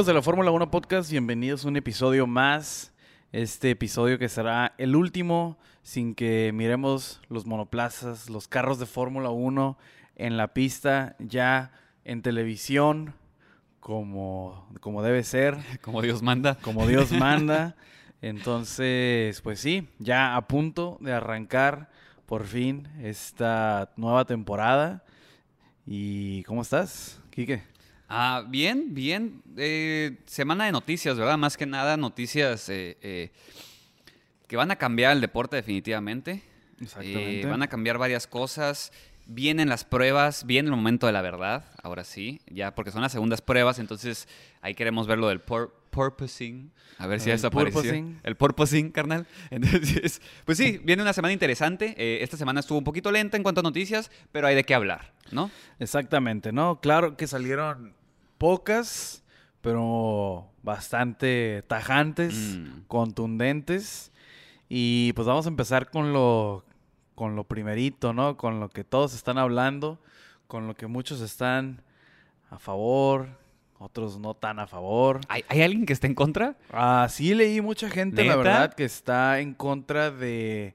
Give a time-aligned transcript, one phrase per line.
[0.00, 2.94] Amigos de la Fórmula 1 Podcast, bienvenidos a un episodio más.
[3.32, 9.28] Este episodio que será el último sin que miremos los monoplazas, los carros de Fórmula
[9.28, 9.76] 1
[10.16, 11.72] en la pista, ya
[12.06, 13.12] en televisión,
[13.78, 15.58] como, como debe ser.
[15.82, 16.54] Como Dios manda.
[16.54, 17.76] Como Dios manda.
[18.22, 21.90] Entonces, pues sí, ya a punto de arrancar
[22.24, 25.04] por fin esta nueva temporada.
[25.84, 27.69] ¿Y cómo estás, Quique?
[28.12, 29.40] Ah, bien, bien.
[29.56, 31.38] Eh, semana de noticias, ¿verdad?
[31.38, 33.30] Más que nada noticias eh, eh,
[34.48, 36.42] que van a cambiar el deporte definitivamente.
[36.80, 37.46] Exactamente.
[37.46, 38.92] van a cambiar varias cosas.
[39.26, 43.12] Vienen las pruebas, viene el momento de la verdad, ahora sí, ya porque son las
[43.12, 44.26] segundas pruebas, entonces
[44.60, 46.72] ahí queremos ver lo del por purposing.
[46.98, 47.94] A ver si eso apareció.
[48.24, 49.26] El purposing, carnal.
[49.50, 51.94] Entonces, pues sí, viene una semana interesante.
[51.96, 54.74] Eh, esta semana estuvo un poquito lenta en cuanto a noticias, pero hay de qué
[54.74, 55.50] hablar, ¿no?
[55.78, 56.80] Exactamente, ¿no?
[56.80, 57.94] Claro que salieron
[58.40, 59.22] pocas,
[59.60, 62.80] pero bastante tajantes, Mm.
[62.88, 64.10] contundentes.
[64.70, 66.64] Y pues vamos a empezar con lo,
[67.14, 68.38] con lo primerito, ¿no?
[68.38, 69.98] Con lo que todos están hablando,
[70.46, 71.82] con lo que muchos están
[72.50, 73.28] a favor,
[73.78, 75.20] otros no tan a favor.
[75.28, 76.56] ¿Hay, hay alguien que esté en contra?
[76.72, 80.74] Ah, sí leí mucha gente, la verdad, que está en contra de,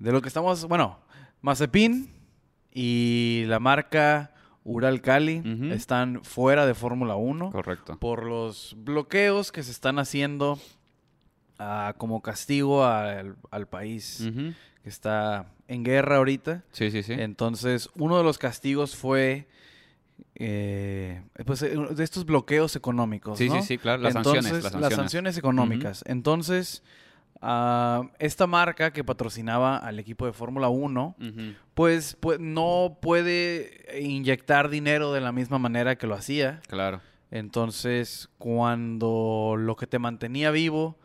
[0.00, 0.98] de lo que estamos, bueno,
[1.40, 2.10] Mazepin
[2.72, 4.33] y la marca
[4.64, 5.42] Ural Cali
[5.72, 7.98] están fuera de Fórmula 1 Correcto.
[7.98, 10.58] por los bloqueos que se están haciendo
[11.58, 14.26] ah, como castigo al, al país
[14.82, 16.64] que está en guerra ahorita.
[16.72, 17.12] Sí, sí, sí.
[17.14, 19.48] Entonces, uno de los castigos fue
[20.34, 23.38] eh, pues, eh, de estos bloqueos económicos.
[23.38, 23.56] Sí, ¿no?
[23.56, 25.38] sí, sí, claro, las Entonces, sanciones, las sanciones.
[25.38, 26.04] económicas.
[26.06, 26.82] Entonces,
[27.46, 31.40] ah, esta marca que patrocinaba al equipo de Fórmula 1, Ujú.
[31.74, 36.60] pues, pues no puede inyectar dinero de la misma manera que lo hacía.
[36.68, 37.00] Claro.
[37.30, 40.96] Entonces, cuando lo que te mantenía vivo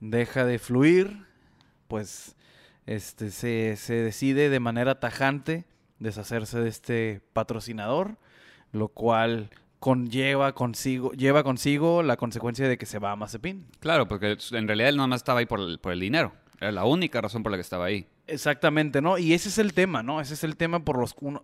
[0.00, 1.26] deja de fluir,
[1.88, 2.36] pues
[2.86, 5.64] este, se, se decide de manera tajante
[5.98, 8.16] deshacerse de este patrocinador,
[8.72, 9.50] lo cual
[9.82, 13.66] conlleva consigo, lleva consigo la consecuencia de que se va a Mazepin.
[13.80, 16.32] Claro, porque en realidad él nada más estaba ahí por el, por el dinero.
[16.60, 18.06] Era la única razón por la que estaba ahí.
[18.28, 19.18] Exactamente, ¿no?
[19.18, 20.20] Y ese es el tema, ¿no?
[20.20, 21.42] Ese es el tema por los que uno-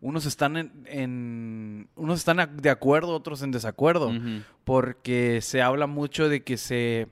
[0.00, 4.12] unos están en, en- unos están de acuerdo, otros en desacuerdo.
[4.64, 7.06] Porque se habla mucho de que se,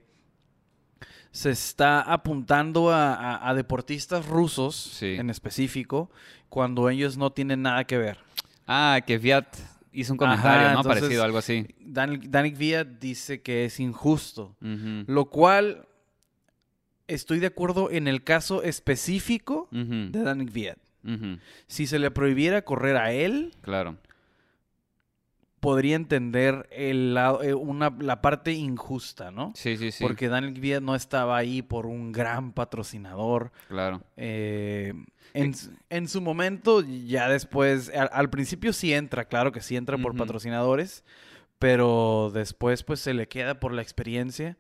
[1.31, 5.15] se está apuntando a, a- a deportistas rusos Sí.
[5.16, 6.11] en específico
[6.49, 8.19] cuando ellos no tienen nada que ver.
[8.66, 9.47] Ah, que Fiat
[9.94, 10.81] hizo un comentario, Ajá, ¿no?
[10.81, 11.66] entonces- Parecido, algo así.
[11.81, 15.87] Dan- Danik Villa dice que es injusto, lo cual
[17.06, 20.77] estoy de acuerdo en el caso específico de Danik Villa.
[21.66, 23.97] Si se le prohibiera correr a él, Claro.
[25.65, 29.53] Podría entender el lado- eh, una, la parte injusta, ¿no?
[29.57, 30.05] Sí, sí, sí.
[30.05, 33.51] Porque Daniel Villa no estaba ahí por un gran patrocinador.
[33.69, 34.03] Claro.
[34.19, 34.93] Eh,
[35.33, 35.55] en,
[35.89, 40.15] en su momento, ya después, al, al principio sí entra, claro que sí entra por
[40.15, 41.03] patrocinadores,
[41.59, 44.59] pero después pues se le queda por la experiencia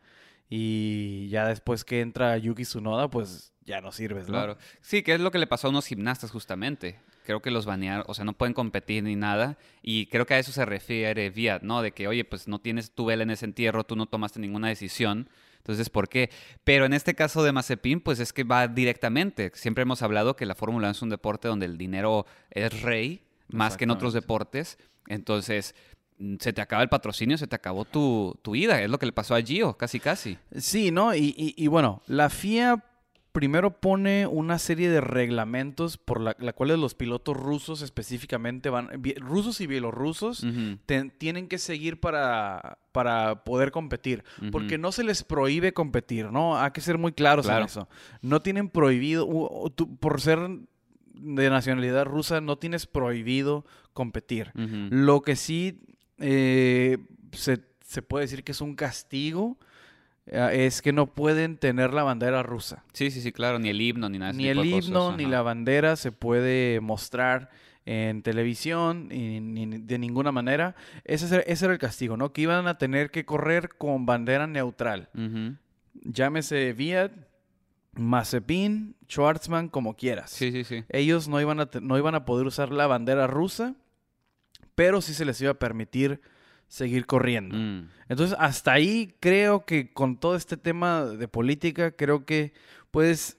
[0.56, 4.34] y ya después que entra Yuki Tsunoda, pues ya no sirves, ¿no?
[4.34, 4.56] Claro.
[4.82, 7.00] Sí, que es lo que le pasó a unos gimnastas justamente.
[7.24, 9.58] Creo que los banearon, o sea, no pueden competir ni nada.
[9.82, 11.82] Y creo que a eso se refiere Fiat, ¿no?
[11.82, 14.68] De que, oye, pues no tienes tu vela en ese entierro, tú no tomaste ninguna
[14.68, 15.28] decisión.
[15.56, 16.30] Entonces, ¿por qué?
[16.62, 19.50] Pero en este caso de Mazepin, pues es que va directamente.
[19.54, 23.24] Siempre hemos hablado que la Fórmula 1 es un deporte donde el dinero es rey,
[23.48, 24.78] más que en otros deportes.
[25.08, 25.74] Entonces,
[26.40, 28.80] se te acaba el patrocinio, se te acabó tu, tu ida.
[28.82, 30.38] Es lo que le pasó a Gio, casi, casi.
[30.56, 31.14] Sí, ¿no?
[31.14, 32.84] Y, y- y bueno, la FIA
[33.32, 38.88] primero pone una serie de reglamentos por la, la cuales los pilotos rusos específicamente van,
[39.16, 40.46] rusos y bielorrusos,
[40.86, 44.22] te- tienen que seguir para, para poder competir.
[44.52, 46.56] Porque no se les prohíbe competir, ¿no?
[46.60, 47.62] Hay que ser muy claros Claro.
[47.62, 47.88] en eso.
[48.22, 49.26] No tienen prohibido,
[49.74, 50.38] tú, por ser
[51.14, 54.52] de nacionalidad rusa, no tienes prohibido competir.
[54.54, 55.80] Lo que sí
[56.18, 56.98] eh,
[57.32, 59.56] se, se puede decir que es un castigo
[60.26, 62.82] eh, es que no pueden tener la bandera rusa.
[62.92, 65.42] Sí, sí, sí, claro, ni el himno, ni nada Ni el cosas, himno ni la
[65.42, 67.50] bandera se puede mostrar
[67.86, 70.74] en televisión y ni de ninguna manera.
[71.04, 72.32] Ese, es el- ese era el castigo, ¿no?
[72.32, 75.10] Que iban a tener que correr con bandera neutral.
[75.14, 75.56] Ujú.
[76.04, 77.12] Llámese Viat,
[77.92, 80.30] Mazepin, Schwartzman, como quieras.
[80.30, 80.84] Sí, sí, sí.
[80.88, 83.74] Ellos no iban, a no iban a poder usar la bandera rusa,
[84.74, 86.20] pero sí se les iba a permitir
[86.68, 87.56] seguir corriendo.
[87.56, 87.88] Mm.
[88.08, 92.52] Entonces, hasta ahí creo que con todo este tema de política, creo que
[92.90, 93.38] pues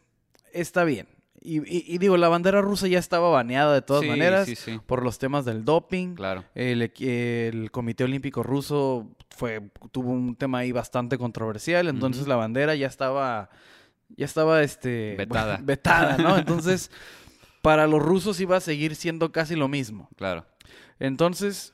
[0.53, 1.07] está bien.
[1.41, 4.55] y, y- y digo, la bandera rusa ya estaba baneada de todas Sí, maneras Sí,
[4.55, 6.15] sí, por los temas del doping.
[6.15, 6.43] claro.
[6.55, 9.61] El, Comité Olímpico Ruso fue,
[9.91, 13.49] tuvo un tema ahí bastante controversial, entonces la bandera ya estaba,
[14.17, 15.15] ya estaba, este...
[15.19, 15.59] Vetada.
[15.61, 16.35] vetada, ¿no?
[16.37, 16.89] Entonces,
[17.61, 20.09] para los rusos iba a seguir siendo casi lo mismo.
[20.15, 20.45] Claro.
[20.99, 21.73] Entonces,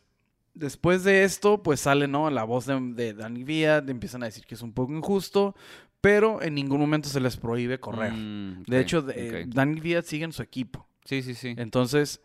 [0.54, 2.30] después de esto, pues sale, ¿no?
[2.30, 5.56] La voz de, de Danny Viad, empiezan a decir que es un poco injusto,
[6.02, 8.14] pero en ningún momento se les prohíbe correr.
[8.14, 9.54] Mm, De hecho, de- ok.
[9.54, 10.88] Danny sigue en su equipo.
[11.06, 11.54] Sí, sí, sí.
[11.58, 12.22] Entonces,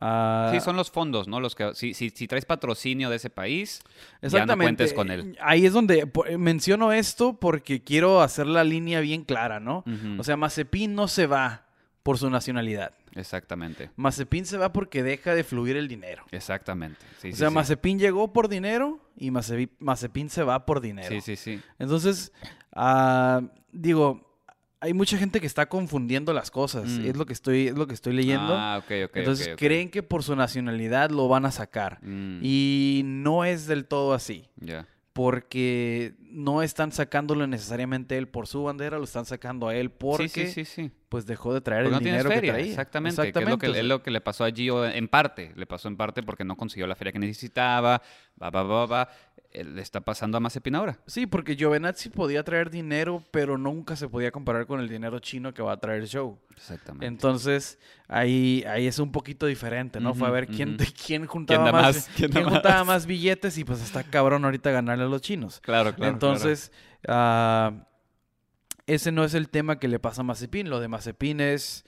[0.00, 1.40] ah, Sí, son los fondos, ¿no?
[1.40, 3.82] Los que si, si, si traes patrocinio de ese país,
[4.22, 5.36] ya no cuentes con él.
[5.40, 9.84] Ahí es donde eh, menciono esto porque quiero hacer la línea bien clara, ¿no?
[10.18, 11.66] O sea, Mazepin no se va
[12.02, 12.92] por su nacionalidad.
[13.14, 13.90] Exactamente.
[13.96, 16.24] Mazepin se va porque deja de fluir el dinero.
[16.30, 17.00] Exactamente.
[17.20, 17.54] Sí, o sí, sea, sí.
[17.54, 21.08] Mazepin llegó por dinero y Mazepi- Mazepin se va por dinero.
[21.08, 21.60] Sí, sí, sí.
[21.78, 22.32] Entonces,
[22.72, 24.30] ah, digo,
[24.80, 26.86] hay mucha gente que está confundiendo las cosas.
[26.88, 27.06] Mm.
[27.06, 28.54] Es lo que estoy, es lo que estoy leyendo.
[28.54, 29.16] Ah, ok, ok.
[29.16, 31.98] Entonces, creen que por su nacionalidad lo van a sacar.
[32.02, 34.48] Mm, Y no es del todo así.
[34.56, 34.86] ya.
[35.14, 40.28] porque no están sacándolo necesariamente él por su bandera, lo están sacando a él porque
[40.28, 40.90] Sí, sí, sí, sí.
[41.14, 42.70] Pues dejó de traer Porque el no dinero feria, que traía.
[42.72, 43.22] exactamente.
[43.22, 45.52] que es lo que, o sea, es lo que le pasó a Gio en parte.
[45.54, 48.02] Le pasó en parte porque no consiguió la feria que necesitaba.
[48.42, 49.08] Va, va, va, va.
[49.52, 50.98] Eh, Le está pasando a Mazepin ahora.
[51.06, 55.54] Sí, porque Giovinazzi podía traer dinero, pero nunca se podía comparar con el dinero chino
[55.54, 56.36] que va a traer el show.
[56.56, 57.06] Exactamente.
[57.06, 57.78] Entonces,
[58.08, 60.14] ahí, ahí es un poquito diferente, ¿no?
[60.14, 60.84] Fue a ver quién, ujú.
[61.06, 62.10] quién juntaba más, más?
[62.16, 62.86] ¿Quién juntaba más?
[62.86, 65.60] más billetes y pues está cabrón ahorita ganarle a los chinos.
[65.60, 66.12] claro, claro.
[66.12, 66.72] Entonces,
[67.06, 67.86] ah,
[68.86, 70.68] ese no es el tema que le pasa a Mazepin.
[70.70, 71.84] Lo de Mazepin es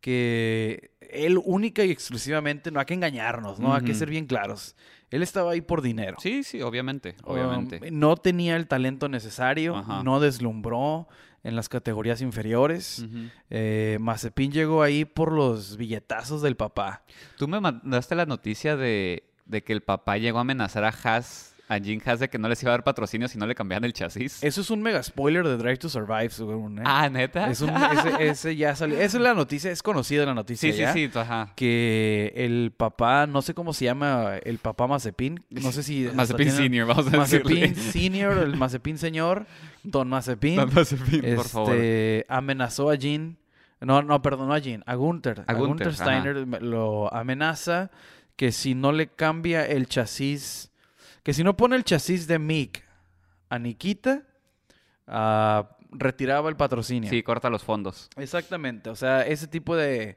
[0.00, 3.74] que él única y exclusivamente, no hay que engañarnos, ¿no?
[3.74, 4.76] Hay que ser bien claros.
[5.10, 6.18] Él estaba ahí por dinero.
[6.20, 7.16] Sí, sí, obviamente.
[7.24, 7.90] Um, Obviamente.
[7.90, 10.02] no tenía el talento necesario, Ajá.
[10.02, 11.08] no deslumbró
[11.44, 13.04] en las categorías inferiores.
[13.48, 17.04] Eh, Mazepin llegó ahí por los billetazos del papá.
[17.36, 21.54] Tú me mandaste la noticia de, de que el papá llegó a amenazar a Haas,
[21.68, 23.84] a Jim Haas, de que no les iba a dar patrocinio si no le cambiaban
[23.84, 24.42] el chasis.
[24.42, 26.82] Eso es un mega spoiler de Drive to Survive, según, ¿eh?
[26.84, 27.50] Ah, ¿neta?
[27.50, 28.96] Es un- ese, ese ya salió.
[28.96, 30.92] Esa es la noticia, es conocida la noticia sí, sí, ya.
[30.94, 31.52] sí, ajá.
[31.56, 36.08] que el papá, no sé cómo se llama el papá Mazepin, no sé si...
[36.14, 37.92] Mazepin Senior, vamos a Mazepin decirle.
[37.92, 39.46] Senior, el Mazepin señor,
[39.82, 41.74] Don Mazepin, Don Mazepin, por favor.
[41.74, 43.36] este, amenazó a Jean,
[43.80, 47.90] no, no, perdón, no a Jean, a Gunther, A a Gunther, Gunther, Steiner lo amenaza
[48.36, 50.70] que si no le cambia el chasis,
[51.28, 52.82] que si no pone el chasis de Mick
[53.50, 54.22] a Nikita,
[55.06, 57.10] ah, retiraba el patrocinio.
[57.10, 58.08] Sí, corta los fondos.
[58.16, 60.16] Exactamente, o sea, ese tipo de,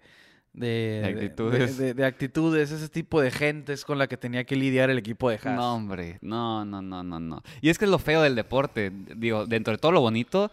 [0.53, 1.77] de, de- actitudes.
[1.77, 4.97] de- de- de actitudes, ese tipo de gentes con la que tenía que lidiar el
[4.99, 5.53] equipo de Haas.
[5.57, 7.43] No, hombre, no, no, no, no, no.
[7.59, 8.89] Y es que es lo feo del deporte.
[9.17, 10.49] Digo, dentro de todo lo bonito,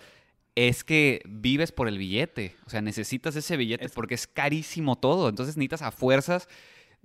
[0.57, 2.57] es que vives por el billete.
[2.67, 5.29] O sea, necesitas ese billete Es- porque es carísimo todo.
[5.29, 6.49] Entonces necesitas a fuerzas.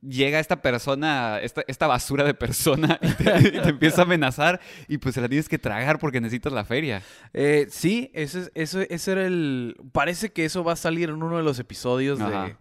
[0.05, 4.59] Llega esta persona, esta, esta basura de persona, y te, y te empieza a amenazar
[4.89, 7.01] y pues se la tienes que tragar porque necesitas la feria.
[7.33, 9.77] Eh, sí, ese, es- ese, ese era el...
[9.93, 12.57] Parece que eso va a salir en uno de los episodios de,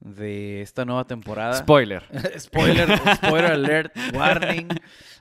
[0.00, 1.54] de esta nueva temporada.
[1.58, 2.02] Spoiler.
[2.38, 4.66] spoiler, spoiler alert, warning.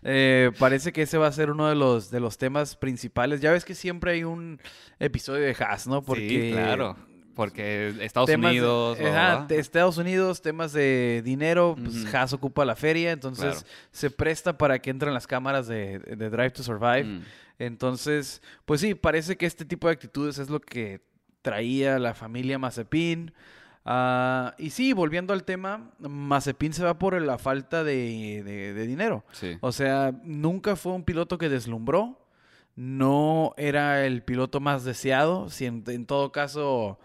[0.02, 3.42] Eh, parece que ese va a ser uno de los, de los temas principales.
[3.42, 4.60] Ya ves que siempre hay un
[4.98, 6.02] episodio de Haas, ¿no?
[6.02, 6.96] Porque sí, claro.
[7.40, 9.00] Porque Estados temas Unidos.
[9.00, 12.18] ajá, Estados Unidos, temas de dinero, pues Ujú.
[12.18, 13.68] Haas ocupa la feria, entonces Claro.
[13.94, 17.06] se presta para que entren las cámaras de, de Drive to Survive.
[17.06, 17.22] Mm.
[17.60, 21.00] Entonces, pues sí, parece que este tipo de actitudes es lo que
[21.42, 23.32] traía la familia Mazepin.
[23.86, 28.86] Ah, y sí, volviendo al tema, Mazepin se va por la falta de, de- de
[28.86, 29.24] dinero.
[29.32, 29.58] Sí.
[29.62, 32.20] O sea, nunca fue un piloto que deslumbró.
[32.76, 35.50] No era el piloto más deseado.
[35.50, 37.00] Si en, en todo caso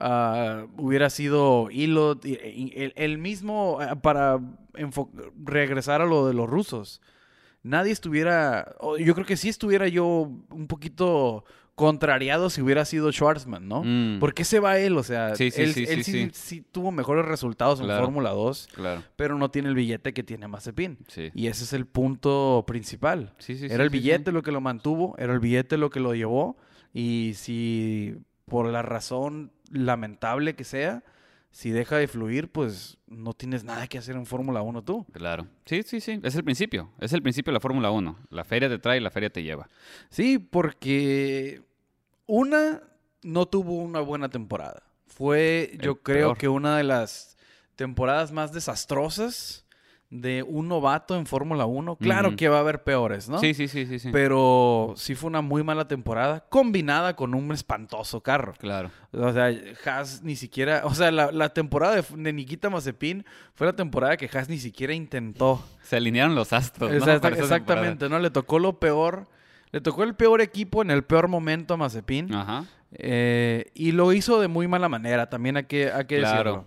[0.00, 4.38] ah, hubiera sido Hilo, el, el mismo ah, para
[5.44, 7.00] regresar a lo de los rusos.
[7.62, 11.44] Nadie estuviera, yo creo que sí estuviera yo un poquito
[11.74, 13.82] contrariado si hubiera sido Schwarzman, ¿no?
[13.84, 14.18] Mm.
[14.18, 14.98] ¿Por qué se va él?
[14.98, 16.30] O sea, Sí, sí, él, sí, él sí, sí, sí.
[16.32, 18.04] sí tuvo mejores resultados en Claro.
[18.04, 19.02] Fórmula 2, Claro.
[19.16, 20.98] pero no tiene el billete que tiene Mazepin.
[21.34, 23.32] Y ese es el punto principal.
[23.48, 26.56] Era el billete lo que lo mantuvo, era el billete lo que lo llevó.
[26.92, 28.16] Y si
[28.52, 31.02] por la razón lamentable que sea,
[31.52, 35.06] si deja de fluir, pues no tienes nada que hacer en Fórmula 1 tú.
[35.10, 35.46] Claro.
[35.64, 36.20] Sí, sí, sí.
[36.22, 36.90] Es el principio.
[36.98, 38.18] Es el principio de la Fórmula 1.
[38.28, 39.70] La feria te trae y la feria te lleva.
[40.10, 41.62] Sí, porque
[42.26, 42.82] una
[43.22, 44.82] no tuvo una buena temporada.
[45.06, 46.38] Fue, yo creo peor.
[46.38, 47.38] que una de las
[47.74, 49.61] temporadas más desastrosas
[50.14, 51.96] de un novato en Fórmula 1.
[51.96, 53.38] Claro que va a haber peores, ¿no?
[53.38, 54.10] Sí, sí, sí, sí, sí.
[54.12, 58.52] Pero sí fue una muy mala temporada, combinada con un espantoso carro.
[58.58, 58.90] Claro.
[59.12, 59.50] O sea,
[59.86, 60.82] Haas ni siquiera.
[60.84, 64.58] O sea, la, la temporada de, de Nikita Mazepin fue la temporada que Haas ni
[64.58, 65.64] siquiera intentó.
[65.82, 68.18] Se alinearon los astros, exactamente, ¿no?
[68.18, 69.28] Le tocó lo peor.
[69.70, 72.34] Le tocó el peor equipo en el peor momento a Mazepin.
[72.34, 72.66] Ajá.
[72.92, 76.50] Eh, y lo hizo de muy mala manera, también hay que, hay que Claro.
[76.52, 76.66] decirlo.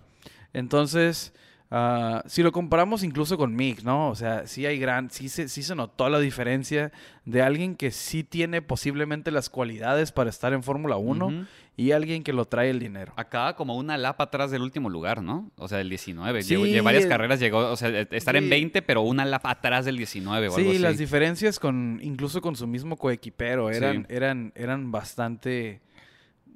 [0.52, 1.32] Entonces,
[1.70, 4.08] ah, si lo comparamos incluso con Mick, ¿no?
[4.10, 6.92] O sea, sí hay gran, sí se, sí se notó la diferencia
[7.24, 11.44] de alguien que sí tiene posiblemente las cualidades para estar en Fórmula 1 Ujú.
[11.76, 13.12] y alguien que lo trae el dinero.
[13.16, 15.50] Acaba como una lapa atrás del último lugar, ¿no?
[15.56, 16.42] O sea, del 19.
[16.42, 18.50] Sí, Llegó- lle- varias eh, carreras llegó, o sea, e- estar en sí.
[18.50, 20.78] 20, pero una lapa atrás del 19 o algo Sí, así.
[20.82, 25.80] las diferencias con incluso con su mismo coequipero eran, eran, eran bastante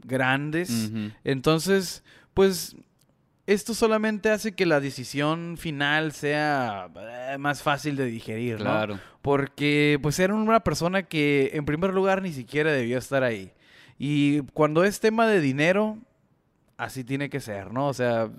[0.05, 0.93] grandes.
[1.25, 2.03] Entonces,
[2.35, 2.77] pues
[3.53, 8.65] esto solamente hace que la decisión final sea eh, más fácil de digerir, ¿no?
[8.65, 9.01] Claro.
[9.23, 13.53] Porque pues era una persona que en primer lugar ni siquiera debió estar ahí.
[13.99, 15.99] Y cuando es tema de dinero,
[16.77, 17.89] así tiene que ser, ¿no?
[17.89, 18.31] O sea,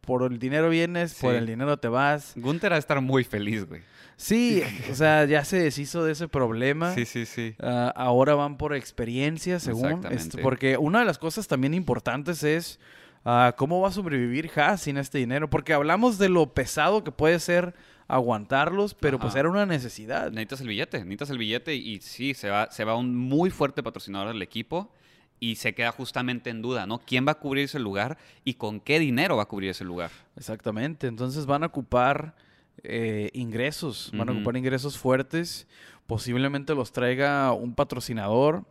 [0.00, 2.32] por el dinero vienes, por el dinero te vas.
[2.34, 3.82] Gunther ha de estar muy feliz, güey.
[4.16, 6.94] Sí, o sea, ya se deshizo de ese problema.
[6.94, 7.54] Sí, sí, sí.
[7.60, 9.86] Ah, ahora van por experiencia, según.
[9.86, 10.22] Exactamente.
[10.22, 12.78] Este, porque una de las cosas también importantes es
[13.24, 15.48] ah, cómo va a sobrevivir Haas sin este dinero.
[15.50, 17.74] Porque hablamos de lo pesado que puede ser
[18.06, 20.30] aguantarlos, pero pues era una necesidad.
[20.30, 23.82] Necesitas el billete, necesitas el billete y sí, se va, se va un muy fuerte
[23.82, 24.92] patrocinador del equipo
[25.40, 26.98] y se queda justamente en duda, ¿no?
[26.98, 30.10] ¿Quién va a cubrir ese lugar y con qué dinero va a cubrir ese lugar?
[30.36, 31.06] Exactamente.
[31.06, 32.34] Entonces van a ocupar
[32.82, 35.66] eh, ingresos, van a ocupar ingresos fuertes.
[36.06, 38.64] Posiblemente los traiga un patrocinador.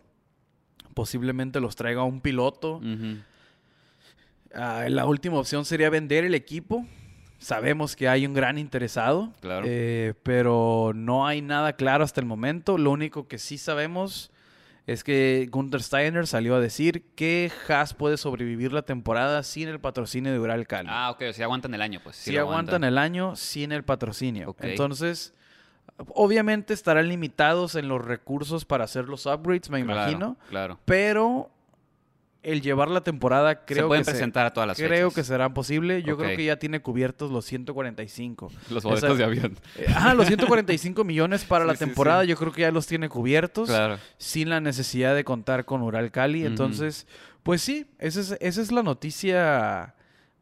[0.94, 2.80] Posiblemente los traiga un piloto.
[4.56, 6.86] Ah, la última opción sería vender el equipo.
[7.40, 9.66] Sabemos que hay un gran interesado, Claro.
[9.68, 12.78] eh, pero no hay nada claro hasta el momento.
[12.78, 14.32] Lo único que sí sabemos
[14.88, 19.80] es que Gunther Steiner salió a decir que Haas puede sobrevivir la temporada sin el
[19.80, 20.90] patrocinio de Ural Cali.
[20.92, 22.16] Ah, ok, si aguantan el año, pues.
[22.18, 24.50] si lo aguantan el año sin el patrocinio.
[24.52, 24.64] Ok.
[24.64, 25.34] Entonces,
[26.10, 30.38] obviamente estarán limitados en los recursos para hacer los upgrades, me Claro, imagino.
[30.50, 30.80] Claro.
[30.86, 31.50] Pero
[32.44, 35.14] el llevar la temporada creo se pueden que se- presentar a todas las Creo fechas.
[35.16, 36.04] que será posible.
[36.04, 38.52] Yo creo que ya tiene cubiertos los 145.
[38.70, 39.58] Los Esa- boletos de avión.
[39.78, 42.22] Eh, Ajá, los 145 millones para Sí, la temporada.
[42.24, 42.28] sí.
[42.28, 43.70] Yo creo que ya los tiene cubiertos.
[43.70, 43.98] Claro.
[44.18, 46.46] Sin la necesidad de contar con Ural Cali.
[46.46, 47.08] Entonces,
[47.44, 49.96] pues sí, esa es, esa es la noticia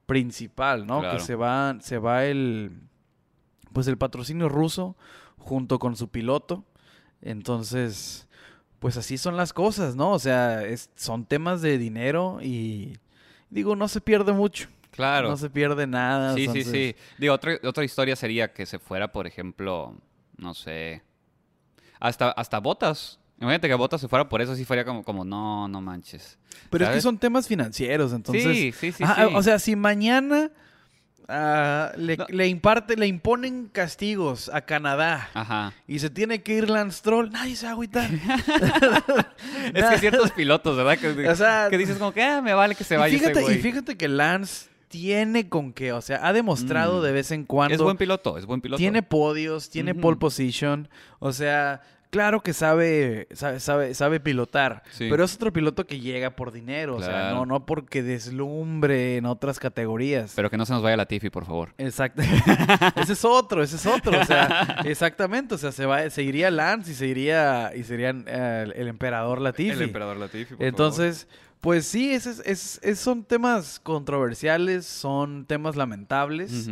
[0.05, 0.99] principal, ¿no?
[1.01, 1.17] Claro.
[1.17, 2.71] Que se va, se va el.
[3.73, 4.97] Pues el patrocinio ruso
[5.37, 6.65] junto con su piloto.
[7.21, 8.27] Entonces,
[8.81, 10.11] pues así son las cosas, ¿no?
[10.11, 12.97] O sea, es- son temas de dinero y
[13.49, 14.67] digo, no se pierde mucho.
[14.89, 15.29] Claro.
[15.29, 16.33] No se pierde nada.
[16.33, 16.95] Sí, sí, entonces- sí.
[17.17, 19.95] Digo, otra, otra historia sería que se fuera, por ejemplo,
[20.37, 21.03] no sé,
[21.99, 23.19] hasta, hasta Botas.
[23.39, 26.37] Imagínate que Botas se fuera por eso, sí fuera como, como no, no manches.
[26.71, 28.43] Pero es que son temas financieros, entonces.
[28.43, 29.03] sí, sí, sí.
[29.33, 30.51] O sea, si mañana
[31.31, 32.25] ah, le, No.
[32.29, 35.73] le imparte, le imponen castigos a Canadá Ajá.
[35.87, 38.09] y se tiene que ir Lance Stroll, nadie se va a agüitar.
[39.73, 40.97] Es que ciertos pilotos, ¿verdad?
[40.97, 43.31] Que, O sea, que dices como que, ah, me vale que se y, vaya fíjate,
[43.33, 43.57] ese güey.
[43.57, 47.03] y fíjate que Lance tiene con qué, o sea, ha demostrado Mm.
[47.03, 47.75] de vez en cuando.
[47.75, 48.77] Es buen piloto, es buen piloto.
[48.77, 55.07] Tiene podios, tiene pole position, o sea, claro que sabe, sabe, sabe, sabe pilotar, Sí.
[55.09, 59.25] pero es otro piloto que llega por dinero, o sea, no, no porque deslumbre en
[59.25, 60.33] otras categorías.
[60.35, 61.73] Pero que no se nos vaya la Tiffy, por favor.
[61.79, 62.21] Exacto.
[63.01, 64.19] ese es otro, ese es otro.
[64.19, 65.55] O sea, exactamente.
[65.55, 68.87] O sea, se va, se iría Lance y se iría, y serían eh, el, el
[68.87, 69.81] emperador Latifi.
[69.83, 71.27] emperador Latifi, por Entonces,
[71.61, 76.69] pues sí, es, es- es- son temas controversiales, son temas lamentables.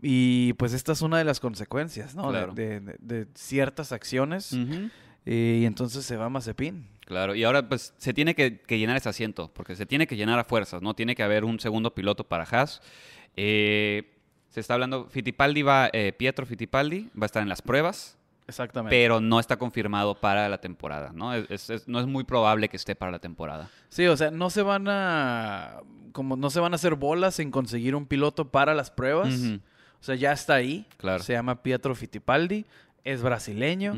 [0.00, 2.30] Y pues esta es una de las consecuencias, ¿no?
[2.32, 2.52] De- Claro.
[2.54, 4.52] De, de- de ciertas acciones.
[4.52, 4.90] Ujú.
[5.26, 6.86] Y entonces se va Mazepin.
[7.04, 10.16] Claro, y ahora pues se tiene que, que llenar ese asiento, porque se tiene que
[10.16, 10.94] llenar a fuerzas, ¿no?
[10.94, 12.80] Tiene que haber un segundo piloto para Haas.
[13.36, 14.14] Eh,
[14.50, 18.94] se está hablando, Fittipaldi va, eh, Pietro Fittipaldi va a estar en las pruebas, Exactamente.
[18.94, 21.34] pero no está confirmado para la temporada, ¿no?
[21.34, 23.70] Es- es- es- no es muy probable que esté para la temporada.
[23.88, 25.80] Sí, o sea, no se van a.
[26.12, 29.34] Como no se van a hacer bolas en conseguir un piloto para las pruebas.
[29.38, 29.60] Ujú,
[30.00, 30.86] O sea, ya está ahí.
[30.96, 31.22] Claro.
[31.22, 32.64] Se llama Pietro Fittipaldi.
[33.04, 33.94] Es brasileño.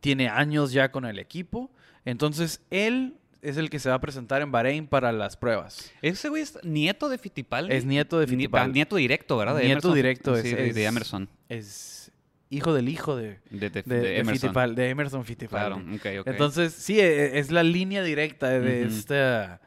[0.00, 1.70] Tiene años ya con el equipo.
[2.04, 5.92] Entonces, él es el que se va a presentar en Bahrein para las pruebas.
[6.02, 7.74] Ese güey es nieto de Fittipaldi.
[7.74, 8.70] Es nieto de Ni- Fittipaldi.
[8.70, 9.56] ah, Nieto directo, ¿verdad?
[9.56, 9.94] De Nieto Emerson.
[9.94, 11.28] directo, Sí, es- de, de es- Emerson.
[11.50, 12.10] Es
[12.50, 14.50] hijo del hijo de, De, de- Emerson.
[14.50, 15.98] Fittipaldi- de Emerson Fittipaldi.
[15.98, 16.22] Claro.
[16.26, 18.94] Entonces, sí, e- es la línea directa de Ujú.
[18.94, 19.60] esta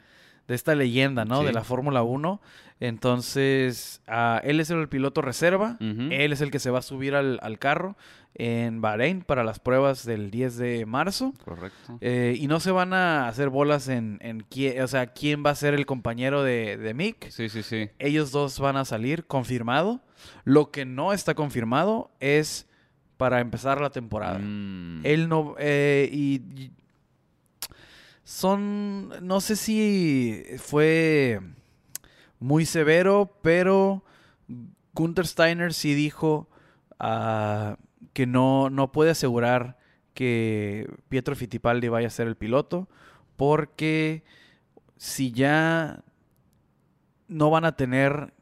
[0.48, 1.44] de esta leyenda, ¿no?
[1.44, 2.42] De la Fórmula 1.
[2.80, 5.78] Entonces, ah, él es el piloto reserva.
[5.80, 7.96] Él es el que se va a subir al, al carro
[8.36, 11.34] en Bahrein para las pruebas del 10 de marzo.
[11.44, 11.98] Correcto.
[12.02, 15.50] Eh, y no se van a hacer bolas en, en quién, o sea, quién va
[15.50, 17.30] a ser el compañero de, de Mick.
[17.30, 17.90] Sí, sí, sí.
[17.98, 20.02] Ellos dos van a salir confirmado.
[20.44, 22.68] Lo que no está confirmado es
[23.18, 24.38] para empezar la temporada.
[24.40, 25.02] Mm.
[25.04, 25.56] Él no.
[25.58, 26.72] eh, y
[28.28, 29.26] son.
[29.26, 31.40] No sé si fue
[32.40, 34.04] muy severo, pero
[34.94, 36.50] Gunther Steiner sí dijo
[37.00, 37.78] ah,
[38.12, 39.78] que no, no puede asegurar
[40.14, 42.90] que Pietro Fittipaldi vaya a ser el piloto,
[43.38, 44.26] porque
[44.98, 46.04] si ya
[47.30, 48.34] no van a tener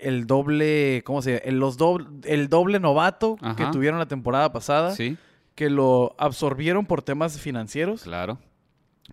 [0.00, 1.42] el doble, ¿cómo se llama?
[1.44, 5.16] El, los doble, el doble novato que tuvieron la temporada pasada, Sí,
[5.58, 8.38] que lo absorbieron por temas financieros, claro.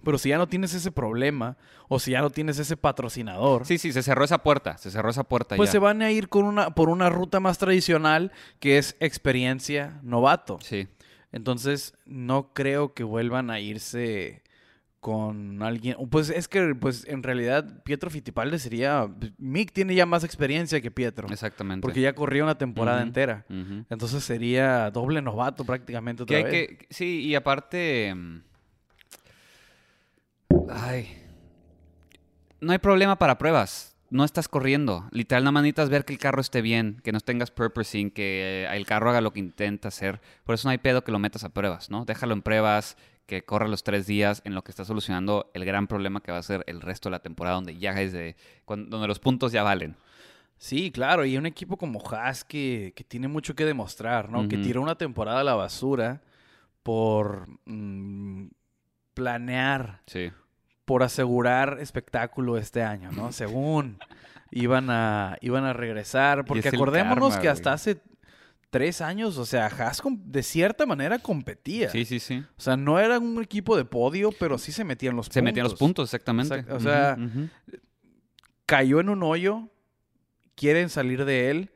[0.04, 3.80] pero si ya no tienes ese problema o si ya no tienes ese patrocinador, Sí,
[3.80, 4.78] sí, se cerró esa puerta.
[4.78, 5.72] Se cerró esa puerta pues ya.
[5.72, 10.60] se van a ir con una, por una ruta más tradicional que es experiencia novato.
[10.62, 10.88] Sí.
[11.32, 14.44] Entonces, no creo que vuelvan a irse
[15.06, 15.98] con alguien.
[16.10, 19.08] Pues es que, pues en realidad, Pietro Fittipaldi sería.
[19.38, 21.28] Mick tiene ya más experiencia que Pietro.
[21.30, 21.84] Exactamente.
[21.84, 23.46] Porque ya corrió una temporada entera.
[23.92, 26.52] Entonces sería doble novato prácticamente otra vez.
[26.52, 28.16] que, sí, y aparte.
[28.16, 28.42] mm,
[30.72, 31.22] Ay.
[32.60, 33.96] No hay problema para pruebas.
[34.10, 35.08] No estás corriendo.
[35.12, 38.68] Literal, nada más necesitas ver que el carro esté bien, que no tengas purposing, que
[38.72, 40.20] el carro haga lo que intenta hacer.
[40.46, 42.06] Por eso no hay pedo que lo metas a pruebas, ¿no?
[42.06, 45.88] Déjalo en pruebas, que corra los tres días en lo que está solucionando el gran
[45.88, 48.36] problema que va a ser el resto de la temporada, donde ya es de.
[48.68, 49.96] donde los puntos ya valen.
[50.58, 51.26] Sí, claro.
[51.26, 54.48] Y un equipo como Haas que, que tiene mucho que demostrar, ¿no?
[54.48, 56.22] Que tiró una temporada a la basura
[56.84, 58.48] por mm,
[59.14, 60.32] planear Sí.
[60.86, 63.32] por asegurar espectáculo este año, ¿no?
[63.34, 63.98] Según
[64.52, 66.46] iban a, iban a regresar.
[66.46, 67.98] Porque acordémonos karma, que hasta hace
[68.76, 71.90] tres años, o sea, Haas de cierta manera competía.
[71.90, 72.44] Sí, sí, sí.
[72.58, 75.44] O sea, no era un equipo de podio, pero sí se metían los Se puntos.
[75.44, 76.66] metían los puntos, exactamente.
[76.70, 77.18] O sea.
[78.66, 79.70] Cayó en un hoyo,
[80.56, 81.72] quieren salir de él,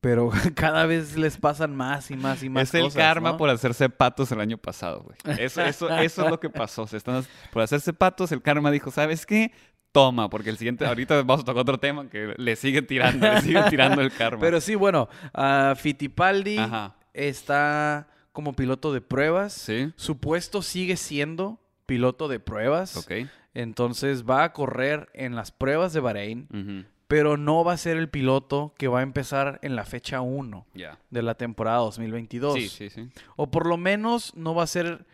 [0.00, 3.36] pero cada vez les pasan más y más y más es el karma ¿no?
[3.36, 5.18] por hacerse patos el año pasado, güey.
[5.38, 6.86] Eso, eso, eso es lo que pasó.
[6.86, 9.52] Se están, por hacerse patos, el karma dijo, ¿sabes qué?
[9.92, 13.40] Toma, porque el siguiente, ahorita vamos a tocar otro tema que le siguen tirando, le
[13.40, 14.38] siguen tirando el karma.
[14.40, 16.94] Pero sí, bueno, ah, Fittipaldi Ajá.
[17.12, 19.52] está como piloto de pruebas.
[19.52, 22.96] Sí, Su puesto sigue siendo piloto de pruebas.
[22.96, 23.26] ok.
[23.52, 28.08] Entonces va a correr en las pruebas de Bahrein, pero no va a ser el
[28.08, 31.00] piloto que va a empezar en la fecha 1 Ya.
[31.10, 32.54] de la temporada 2022.
[32.54, 33.08] Sí, sí, sí.
[33.34, 35.04] O por lo menos no va a ser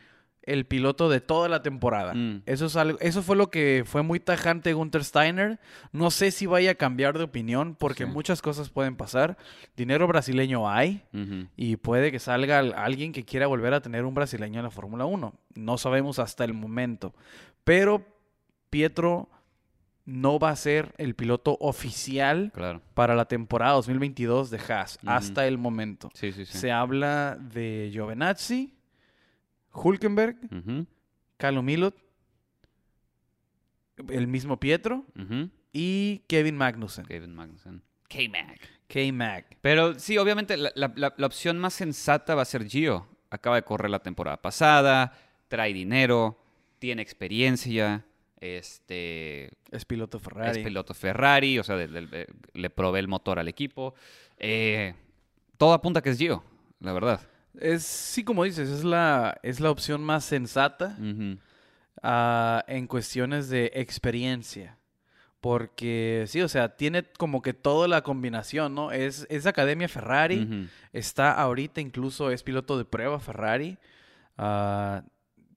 [0.47, 2.15] el piloto de toda la temporada.
[2.15, 2.43] Mm.
[2.47, 5.59] Eso, es algo, eso fue lo que fue muy tajante Gunther Steiner.
[5.93, 8.11] No sé si vaya a cambiar de opinión porque Sí.
[8.11, 9.37] muchas cosas pueden pasar.
[9.77, 11.03] Dinero brasileño hay
[11.57, 14.71] y puede que salga al- alguien que quiera volver a tener un brasileño en la
[14.71, 15.35] Fórmula 1.
[15.57, 17.13] No sabemos hasta el momento.
[17.65, 18.05] Pero
[18.71, 19.29] Pietro
[20.05, 22.81] no va a ser el piloto oficial Claro.
[22.95, 26.11] para la temporada 2022 de Haas hasta el momento.
[26.15, 26.57] Sí, sí, sí.
[26.59, 28.76] Se habla de Giovinazzi,
[29.77, 30.37] Hulkenberg,
[31.37, 31.95] Calo Milot,
[34.09, 35.05] el mismo Pietro
[35.73, 37.07] y Kevin Magnussen.
[37.07, 37.83] Kevin Magnussen.
[38.09, 38.59] K-Mag.
[38.87, 39.45] K-Mag.
[39.61, 43.09] Pero sí, obviamente la, la- la- la opción más sensata va a ser Gio.
[43.31, 45.13] Acaba de correr la temporada pasada,
[45.49, 46.41] trae dinero,
[46.79, 48.05] tiene experiencia,
[48.41, 50.61] este, Es piloto Ferrari.
[50.61, 53.95] es piloto Ferrari, o sea, le provee el motor al equipo.
[54.39, 54.95] Eh,
[55.59, 56.45] todo apunta a que es Gio,
[56.79, 57.21] la verdad.
[57.61, 60.97] Es, sí, como dices, es la, es la opción más sensata
[62.03, 64.77] ah, en cuestiones de experiencia.
[65.41, 68.91] Porque sí, o sea, tiene como que toda la combinación, ¿no?
[68.91, 70.69] Es, es Academia Ferrari.
[70.93, 73.79] Está ahorita incluso, es piloto de prueba Ferrari.
[74.39, 75.03] ah,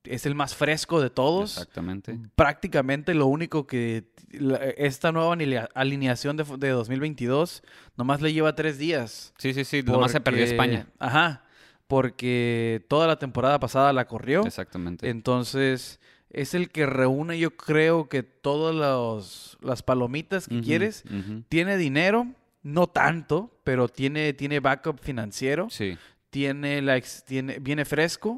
[0.05, 1.57] es el más fresco de todos.
[1.57, 2.17] Exactamente.
[2.35, 7.61] Prácticamente lo único que la- esta nueva alinea- alineación de, de 2022
[7.97, 9.33] nomás le lleva tres días.
[9.37, 9.83] Sí, sí, sí.
[9.83, 10.87] Nomás se perdió porque- España.
[10.99, 11.43] Ajá.
[11.89, 14.45] Porque toda la temporada pasada la corrió.
[14.45, 15.09] Exactamente.
[15.09, 15.99] Entonces,
[16.29, 21.03] es el que reúne, yo creo que todas las palomitas que quieres.
[21.49, 22.27] Tiene dinero,
[22.61, 25.67] no tanto, pero tiene, tiene backup financiero.
[25.71, 25.97] Sí.
[26.29, 28.37] Tiene la ex- tiene, viene fresco,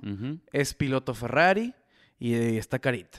[0.54, 1.74] es piloto Ferrari
[2.21, 3.17] y, está carita.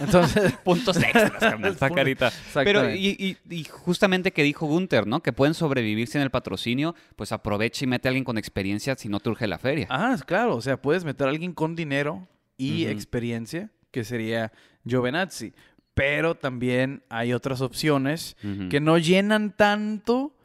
[0.00, 1.72] Entonces, Puntos extras, carnal.
[1.72, 2.32] Está carita.
[2.54, 3.16] Pero, y,
[3.48, 5.22] y- y justamente que dijo Gunther, ¿no?
[5.22, 9.08] Que pueden sobrevivir sin el patrocinio, pues aprovecha y mete a alguien con experiencia si
[9.08, 9.86] no te urge la feria.
[9.88, 12.26] ah, claro, o sea, puedes meter a alguien con dinero
[12.58, 14.52] y experiencia, que sería
[14.86, 15.54] Giovinazzi.
[15.94, 18.36] Pero también hay otras opciones
[18.68, 20.36] que no llenan tanto,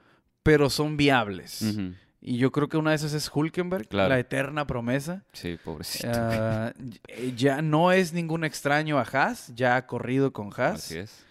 [0.44, 1.62] pero son viables.
[1.62, 1.94] Ujú.
[2.24, 4.10] Y yo creo que una de esas es Hulkenberg, Claro.
[4.10, 5.24] la eterna promesa.
[5.34, 6.08] Sí, pobrecito.
[6.14, 6.72] Ah,
[7.18, 10.76] y- ya no es ningún extraño a Haas, ya ha corrido con Haas.
[10.86, 11.26] Así es.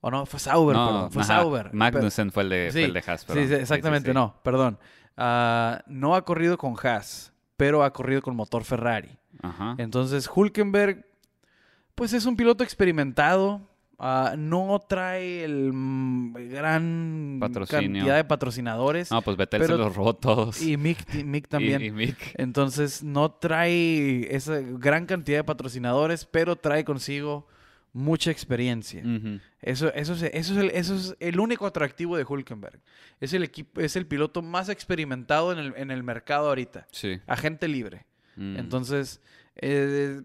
[0.00, 1.74] O no, fue Sauber, perdón, fue Sauber.
[1.74, 3.48] Magnussen fue el de, fue Sí, el de Haas, perdón.
[3.48, 4.14] sí, exactamente, sí, sí.
[4.14, 4.78] no, perdón.
[5.18, 9.18] Ah, no ha corrido con Haas, pero ha corrido con motor Ferrari.
[9.42, 9.74] Ajá.
[9.76, 11.04] Entonces, Hulkenberg,
[11.94, 13.60] pues es un piloto experimentado.
[14.00, 18.00] Ah, no trae el mm, gran Patrocinio.
[18.00, 19.10] cantidad de patrocinadores.
[19.10, 20.60] No, pues pero- se los robó todos.
[20.62, 21.82] Y Mick, Mick también.
[21.82, 22.34] Y, y Mick.
[22.36, 27.46] Entonces, no trae esa gran cantidad de patrocinadores, pero trae consigo
[27.92, 29.02] mucha experiencia.
[29.60, 32.80] Eso, eso, es, eso, es el, eso es el único atractivo de Hulkenberg.
[33.20, 36.86] Es el, equipo, es el piloto más experimentado en el, en el mercado ahorita.
[36.92, 37.20] Sí.
[37.26, 38.06] Agente libre.
[38.36, 38.56] Mm.
[38.56, 39.20] Entonces,
[39.56, 40.22] eh,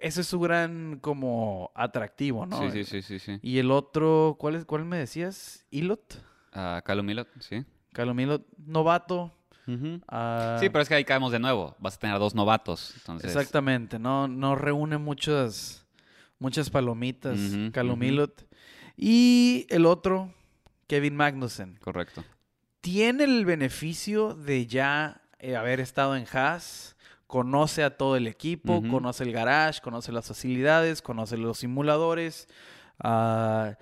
[0.00, 2.60] ese es su gran como atractivo, ¿no?
[2.70, 3.38] Sí, sí, sí, sí, sí.
[3.42, 5.66] Y el otro, ¿cuál, es, cuál me decías?
[5.70, 6.22] ¿Ilot?
[6.52, 7.64] Ah, Callum Ilott, sí.
[7.92, 9.32] Calum Ilott, novato.
[10.08, 11.74] Ah, Sí, pero es que ahí caemos de nuevo.
[11.78, 12.94] Vas a tener dos novatos.
[12.98, 15.86] Entonces, Exactamente, no, no reúne muchas,
[16.38, 17.38] muchas palomitas,
[17.72, 18.02] Calum.
[18.02, 18.42] Ilott.
[18.96, 20.32] Y el otro,
[20.86, 21.78] Kevin Magnussen.
[21.82, 22.24] Correcto.
[22.80, 26.95] Tiene el beneficio de ya eh, haber estado en Haas,
[27.26, 32.48] conoce a todo el equipo, conoce el garage, conoce las facilidades, conoce los simuladores.
[33.00, 33.76] ah,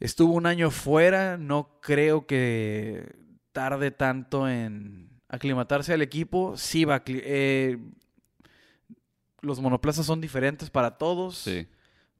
[0.00, 3.14] estuvo un año fuera, no creo que
[3.52, 6.56] tarde tanto en aclimatarse al equipo.
[6.56, 7.78] Sí va a eh,
[9.40, 11.38] los monoplazas son diferentes para todos.
[11.38, 11.66] Sí.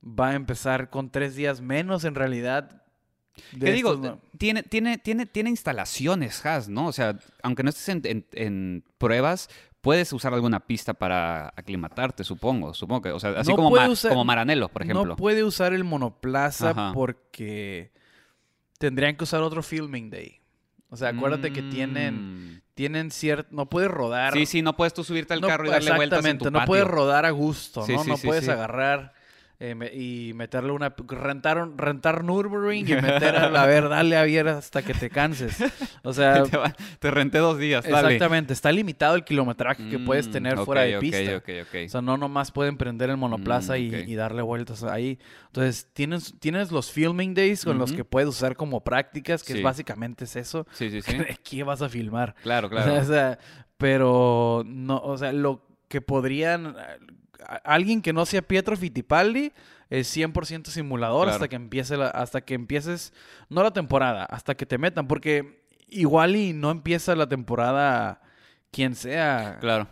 [0.03, 2.83] Va a empezar con tres días menos en realidad.
[3.59, 3.97] ¿Qué digo?
[3.97, 6.87] no- Tiene, tiene, tiene, tiene instalaciones Haas, ¿no?
[6.87, 9.51] O sea, aunque no estés en, en- en pruebas,
[9.87, 12.75] puedes usar alguna pista para aclimatarte, supongo.
[12.75, 15.05] Supongo que, o sea, así No como, puede Ma- usar- como Maranello, por ejemplo.
[15.07, 16.91] No puede usar el monoplaza Ajá.
[16.93, 17.93] porque
[18.79, 20.41] tendrían que usar otro filming day.
[20.91, 22.61] O sea, acuérdate que tienen, Mm.
[22.75, 23.49] tienen cierto...
[23.53, 24.33] No puedes rodar...
[24.35, 26.51] Sí, sí, no puedes tú subirte al no- carro y darle vueltas en Exactamente, tu
[26.51, 26.67] no patio.
[26.69, 27.87] puedes rodar a gusto, ¿no?
[27.87, 29.13] sí, no sí, puedes agarrar
[29.59, 30.95] eh, me- y meterle una...
[31.09, 35.09] Rentar, un- rentar Nürburgring y meter a, a ver, dale a ver hasta que te
[35.11, 35.57] canses.
[36.03, 36.43] O sea...
[36.51, 38.15] te, va- te renté dos días, dale.
[38.15, 41.37] Exactamente, está limitado el kilometraje que puedes Mm, tener fuera de pista.
[41.37, 41.75] ok, ok.
[41.87, 45.19] O sea, no nomás pueden prender el monoplaza Mm, y, darle vueltas ahí.
[45.47, 49.63] Entonces, tienes, tienes los filming days con los que puedes usar como prácticas, que es
[49.63, 50.67] básicamente es eso.
[50.73, 51.17] Sí, sí, sí.
[51.43, 52.35] ¿Qué vas a filmar?
[52.43, 52.95] claro, claro.
[52.97, 53.39] o sea,
[53.79, 56.75] pero no, o sea, lo que podrían
[57.65, 59.53] alguien que no sea Pietro Fittipaldi
[59.91, 63.13] es 100% simulador hasta que empiece la- hasta que empieces
[63.49, 68.21] no la temporada, hasta que te metan porque igual y no empieza la temporada
[68.73, 69.59] quien sea.
[69.61, 69.87] Claro.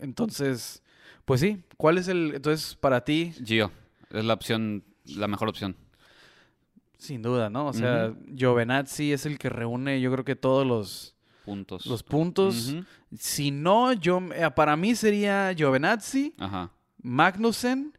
[0.00, 0.82] Entonces,
[1.24, 3.70] pues sí, ¿cuál es el entonces para ti Gio,
[4.10, 5.76] es la opción, la mejor opción.
[6.98, 7.66] sin duda, ¿no?
[7.68, 11.14] O sea, Giovinazzi es el que reúne yo creo que todos los
[11.44, 11.86] Puntos.
[11.86, 12.74] los puntos.
[13.16, 16.72] Si no, yo eh, para mí sería Giovinazzi, Ajá.
[17.06, 17.92] Magnussen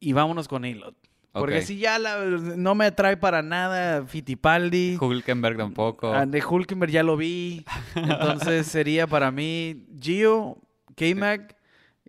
[0.00, 0.94] y vámonos con Ilot.
[1.32, 6.12] Porque si ya la- no me atrae para nada Fittipaldi, Hulkenberg tampoco.
[6.12, 10.58] ah, de Hulkenberg ya lo vi, entonces sería para mí Gio,
[10.94, 11.56] K-Mag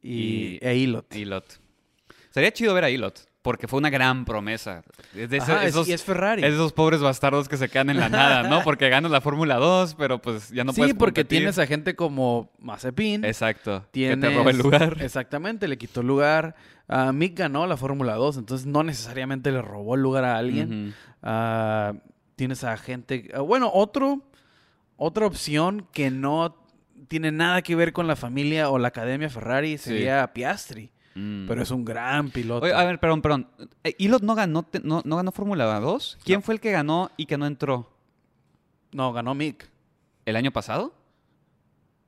[0.02, 1.16] y, Y- e Ilot.
[1.16, 1.46] Ilot.
[2.32, 4.82] Sería chido ver a Ilot, porque fue una gran promesa.
[5.16, 6.44] Es de ese- Ajá, es- esos, y es Ferrari.
[6.44, 8.64] esos pobres bastardos que se quedan en la nada, ¿no?
[8.64, 11.40] Porque ganan la Fórmula 2, pero pues ya no sí, puedes porque competir.
[11.40, 13.24] tienes a gente como Mazepin.
[13.26, 13.86] Exacto.
[13.92, 14.98] Tienes, Que te roba el lugar.
[15.02, 16.56] Exactamente, le quitó el lugar.
[16.88, 20.96] Ah, Mick ganó la Fórmula 2, entonces no necesariamente le robó el lugar a alguien.
[21.22, 21.94] Ah,
[22.36, 23.30] tienes a gente.
[23.36, 24.22] ah, bueno, otro,
[24.96, 26.58] otra opción que no
[27.10, 31.46] tiene nada que ver con la familia o la academia Ferrari sería Piastri, Mm.
[31.48, 32.66] pero es un gran piloto.
[32.66, 33.48] Oye, a ver, perdón, perdón.
[33.84, 36.18] Eh, ¿Ilot no ganó, no, no ganó Fórmula 2?
[36.24, 36.42] ¿Quién No.
[36.44, 37.92] fue el que ganó y que no entró?
[38.92, 39.70] No, ganó Mick.
[40.26, 40.94] ¿El año pasado?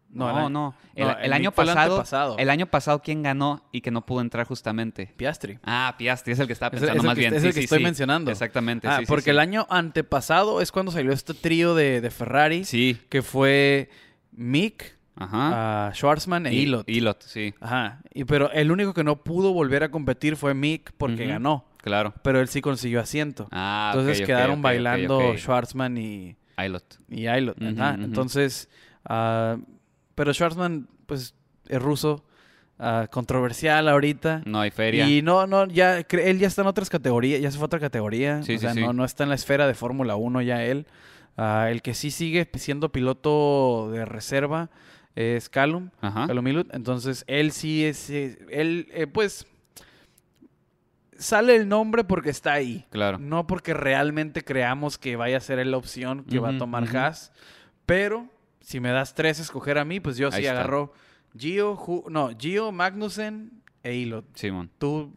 [0.09, 0.67] No, No, el no.
[0.67, 4.47] año- El, el el pasado, el año pasado, ¿quién ganó y que no pudo entrar
[4.47, 5.07] justamente?
[5.17, 5.59] Piastri.
[5.63, 7.33] Ah, Piastri, es el que estaba pensando es más que- bien.
[7.33, 7.83] es Sí, el que sí, estoy sí.
[7.83, 8.31] mencionando.
[8.31, 9.29] Exactamente, Ah, sí, sí, porque sí.
[9.31, 13.89] el año antepasado es cuando salió este trío de, de Ferrari, Sí, que fue
[14.31, 15.87] Mick, ajá.
[15.87, 16.89] ah, Schwarzman e Y- Ilott.
[16.89, 17.99] Ilott, sí, Ajá.
[18.13, 21.31] Y, pero el único que no pudo volver a competir fue Mick porque Ujú.
[21.31, 21.65] ganó.
[21.81, 22.13] claro.
[22.23, 23.47] Pero él sí consiguió asiento.
[23.51, 25.37] Ah, Entonces ok, quedaron ok, ok, bailando ok.
[25.37, 26.95] Schwarzman y, Ilott.
[27.09, 27.27] y.
[27.27, 27.93] Ujú, Ajá.
[27.95, 28.03] ujú.
[28.03, 28.69] Entonces,
[29.05, 29.57] ah,
[30.15, 31.35] pero Schwarzman, pues,
[31.67, 32.25] es ruso,
[32.79, 34.41] ah, controversial ahorita.
[34.45, 35.07] No hay feria.
[35.09, 37.67] Y no, no, ya, cre- él ya está en otras categorías, ya se fue a
[37.67, 38.41] otra categoría.
[38.43, 38.81] Sí, o sí, sea, sí.
[38.81, 40.87] No, no está en la esfera de Fórmula 1 ya él.
[41.37, 44.69] Ah, el que sí sigue siendo piloto de reserva
[45.15, 46.27] es Callum, Ajá.
[46.27, 46.73] Callum Ilott.
[46.73, 49.47] Entonces, él sí es, eh, él, eh, pues,
[51.17, 52.85] sale el nombre porque está ahí.
[52.89, 53.17] Claro.
[53.17, 56.97] No porque realmente creamos que vaya a ser la opción que va a tomar ujú.
[56.97, 57.31] Haas.
[57.85, 58.27] Pero,
[58.59, 60.51] si me das tres escoger a mí, pues yo Ahí sí está.
[60.59, 60.93] agarro
[61.37, 64.25] Gio, Ju- no, Gio, Magnussen e Ilott.
[64.35, 64.69] Simón.
[64.77, 65.13] Tú,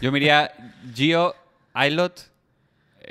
[0.00, 0.50] yo me iría
[0.94, 1.34] Gio,
[1.72, 2.29] Ailot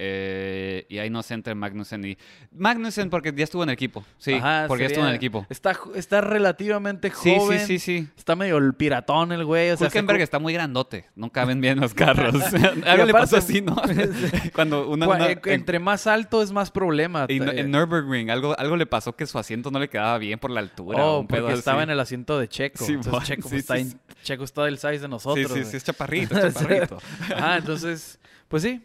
[0.02, 2.18] eh, y ahí no sé entre Magnussen y...
[2.52, 4.04] Magnussen porque ya estuvo en el equipo.
[4.18, 5.46] Sí, ajá, porque ya estuvo en el equipo.
[5.50, 7.60] Está, está relativamente Sí, joven.
[7.60, 8.08] sí, sí, sí.
[8.18, 9.72] Está medio el piratón el güey.
[9.72, 11.06] O sea, Hulkenberg está muy grandote.
[11.16, 12.36] No caben bien los carros.
[12.86, 13.76] Algo le pasó así, ¿no?
[14.56, 15.08] Cuando una...
[15.08, 17.26] Una- eh, entre más alto es más problema.
[17.28, 20.40] en, Eh, en Nürburgring algo, algo le pasó que su asiento no le quedaba bien
[20.40, 21.04] por la altura.
[21.04, 21.84] oh, un pedo porque estaba así.
[21.84, 22.86] en el asiento de Checo.
[22.86, 25.52] Sí, entonces Checo, sí, pues, está sí, en- Checo está del size de nosotros.
[25.52, 26.98] Sí, sí, sí, es chaparrito, es chaparrito.
[27.36, 28.82] Ajá, entonces, pues sí.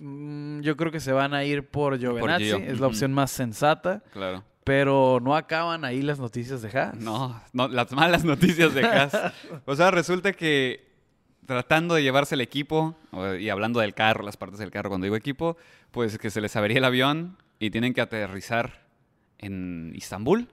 [0.00, 2.44] Mm, Yo creo que se van a ir por Giovinazzi.
[2.44, 4.02] Gio, Es la opción más sensata.
[4.12, 4.44] claro.
[4.62, 6.94] Pero no acaban ahí las noticias de Haas.
[6.94, 9.16] No, no, las malas noticias de Haas.
[9.64, 10.86] O sea, resulta que
[11.46, 12.94] tratando de llevarse el equipo,
[13.40, 15.56] y hablando del carro, las partes del carro, cuando digo equipo,
[15.90, 18.86] pues que se les avería el avión y tienen que aterrizar
[19.38, 20.46] en Istambul.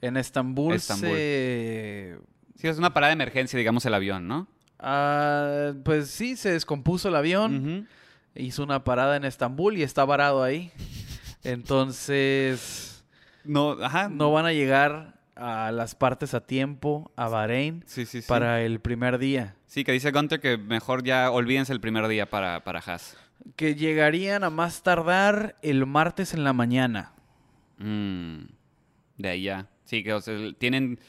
[0.00, 1.10] En Estambul, Estambul.
[1.10, 2.16] se...
[2.56, 4.46] Sí, es una parada de emergencia, digamos, el avión, ¿no?
[4.78, 7.56] ah, pues sí, se descompuso el avión.
[7.58, 7.86] Ujú.
[8.34, 10.72] Hizo una parada en Estambul y está varado ahí.
[11.44, 13.04] Entonces,
[13.44, 14.08] No, ajá.
[14.08, 18.28] no van a llegar a las partes a tiempo a Bahrein Sí, sí, sí.
[18.28, 19.56] para el primer día.
[19.66, 23.16] Sí, que dice Gunter que mejor ya olvídense el primer día para, para Haas.
[23.56, 27.12] Que llegarían a más tardar el martes en la mañana.
[27.78, 28.44] Mm,
[29.18, 29.66] de ahí ya.
[29.84, 31.00] Sí, que o sea, tienen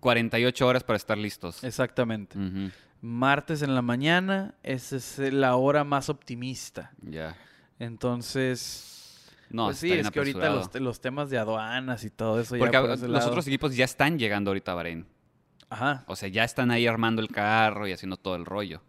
[0.00, 1.62] 48 horas para estar listos.
[1.62, 2.36] Exactamente.
[2.38, 2.70] Ujú,
[3.06, 6.92] Martes en la mañana, esa es la hora más optimista.
[7.02, 7.36] Ya.
[7.78, 12.56] Entonces, No, pues sí, es que ahorita los, los temas de aduanas y todo eso
[12.58, 15.06] Porque ya por a- ese los lado- otros equipos ya están llegando ahorita a Bahrein.
[15.70, 16.04] Ajá.
[16.08, 18.82] O sea, ya están ahí armando el carro y haciendo todo el rollo.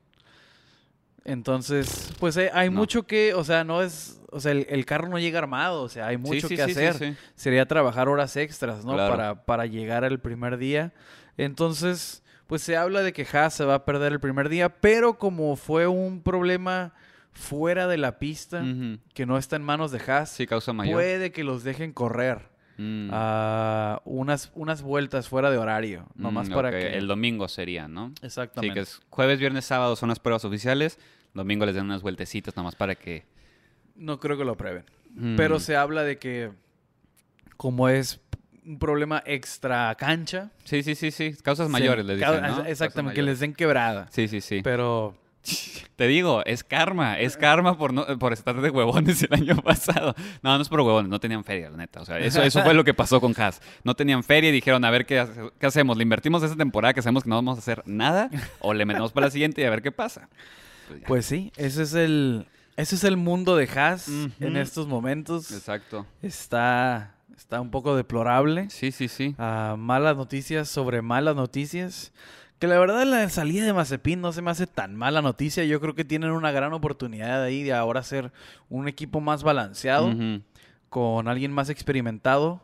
[1.25, 2.77] Entonces, pues eh, hay No.
[2.77, 5.89] mucho que, o sea, no es, o sea, el, el carro no llega armado, o
[5.89, 6.93] sea, hay mucho sí, que sí, sí, hacer.
[6.93, 7.17] sí.
[7.36, 8.93] Sería trabajar horas extras, ¿no?
[8.93, 9.12] Claro.
[9.15, 10.93] Para, para llegar al primer día.
[11.36, 15.18] Entonces, pues se habla de que Haas se va a perder el primer día, pero
[15.18, 16.94] como fue un problema
[17.34, 18.64] fuera de la pista,
[19.14, 20.96] que no está en manos de Haas, Sí, causa mayor.
[20.96, 23.10] puede que los dejen correr Mm.
[23.12, 26.98] a unas, unas vueltas fuera de horario, nomás Mm, para ok, que...
[26.98, 28.10] El domingo sería, ¿no?
[28.20, 28.74] Sí, Exactamente.
[28.76, 31.00] que es jueves, viernes, sábado son las pruebas oficiales.
[31.34, 33.26] Domingo les dan unas vueltecitas nomás para que...
[33.96, 34.86] No creo que lo prueben.
[35.16, 36.52] Mm, Pero se habla de que
[37.58, 38.20] como es
[38.67, 40.51] un problema extra cancha.
[40.65, 41.34] Sí, sí, sí, sí.
[41.41, 42.65] Causas mayores, les ca- dicen, ¿no?
[42.65, 44.08] Exactamente, que les den quebrada.
[44.12, 44.62] Sí, sí, sí.
[44.63, 45.15] Pero
[45.95, 50.13] Te digo, es karma, es karma por no, por estar de huevones el año pasado.
[50.43, 52.01] No, no es por huevones, no tenían feria, la neta.
[52.01, 53.62] O sea, eso, eso fue lo que pasó con Haas.
[53.86, 55.25] No tenían feria y dijeron, a ver qué,
[55.60, 55.95] qué hacemos.
[55.95, 58.30] ¿Le invertimos esta temporada que sabemos que no vamos a hacer nada?
[58.60, 60.27] ¿O le metemos para la siguiente y a ver qué pasa?
[60.89, 64.08] Pues pues sí, ese es el ese es el mundo de Haas
[64.39, 65.51] en estos momentos.
[65.51, 66.06] Exacto.
[66.21, 68.69] Está está un poco deplorable.
[68.69, 69.36] Sí, sí, sí.
[69.38, 72.12] Ah, malas noticias sobre malas noticias.
[72.60, 75.63] Que la verdad la salida de Mazepin no se me hace tan mala noticia.
[75.63, 78.32] Yo creo que tienen una gran oportunidad ahí de ahora ser
[78.69, 80.41] un equipo más balanceado, Ujú.
[80.89, 82.62] con alguien más experimentado.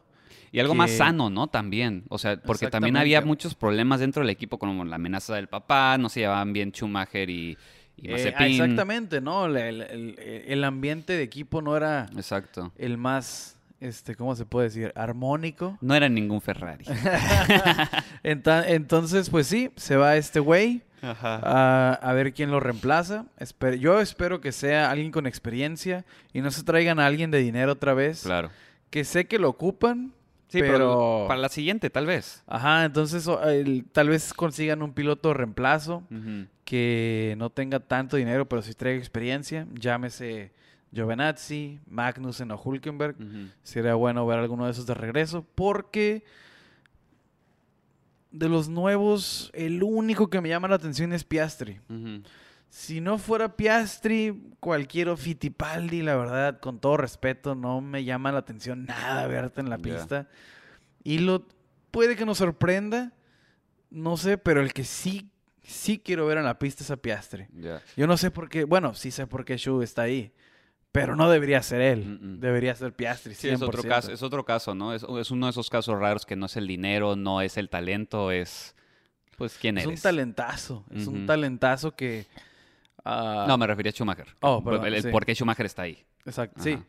[0.52, 1.48] Y algo más que- sano, ¿no?
[1.48, 2.04] También.
[2.10, 5.98] O sea, porque también había muchos problemas dentro del equipo, como la amenaza del papá,
[6.00, 7.58] no se llevaban bien Schumacher y,
[7.98, 9.46] y Eh, ah, exactamente, ¿no?
[9.48, 10.16] El, el- el-
[10.48, 12.72] el ambiente de equipo no era Exacto.
[12.78, 13.53] el más,
[13.84, 14.92] este, ¿cómo se puede decir?
[14.96, 15.78] Armónico.
[15.82, 16.86] No era ningún Ferrari.
[18.24, 21.40] Entonces, pues sí, se va este güey Ajá.
[21.44, 23.26] a, a ver quién lo reemplaza.
[23.80, 27.74] Yo espero que sea alguien con experiencia y no se traigan a alguien de dinero
[27.74, 28.24] otra vez.
[28.24, 28.50] Claro.
[28.90, 30.14] Que sé que lo ocupan,
[30.50, 31.26] Sí, pero, pero...
[31.28, 32.44] para la siguiente, tal vez.
[32.46, 36.04] Ajá, entonces el- tal vez consigan un piloto reemplazo.
[36.12, 36.48] Ujú.
[36.64, 39.68] que no tenga tanto dinero, pero sí traiga experiencia.
[39.74, 40.52] Llámese
[40.94, 43.16] Giovinazzi, Magnussen o Hulkenberg.
[43.64, 46.24] Sería bueno ver alguno de esos de regreso, porque
[48.32, 51.80] de los nuevos, el único que me llama la atención es Piastri.
[52.70, 58.40] Si no fuera Piastri, cualquier Fittipaldi, la verdad, con todo respeto, no me llama la
[58.40, 60.28] atención nada verte en la pista.
[61.04, 61.46] Y lo
[61.92, 63.14] puede que nos sorprenda,
[63.92, 65.30] no sé, pero el que sí,
[65.62, 67.46] sí quiero ver en la pista es a Piastri.
[67.96, 70.32] Yo no sé por qué, bueno, sí sé por qué Shu está ahí,
[70.94, 72.40] pero no debería ser él, Mm, mm.
[72.40, 73.34] debería ser Piastri.
[73.36, 73.90] Sí, es otro 100%.
[73.90, 74.94] caso, es otro caso, ¿no?
[74.94, 77.68] Es, es uno de esos casos raros que no es el dinero, no es el
[77.70, 78.76] talento, es
[79.38, 80.02] pues quién Es un eres.
[80.04, 82.28] talentazo, es un talentazo que...
[83.04, 84.28] ah, No, me refería a Schumacher.
[84.42, 85.10] Oh, perdón, el, el sí.
[85.10, 86.06] por qué Schumacher está ahí.
[86.26, 86.74] Exacto, sí.
[86.74, 86.86] Ajá.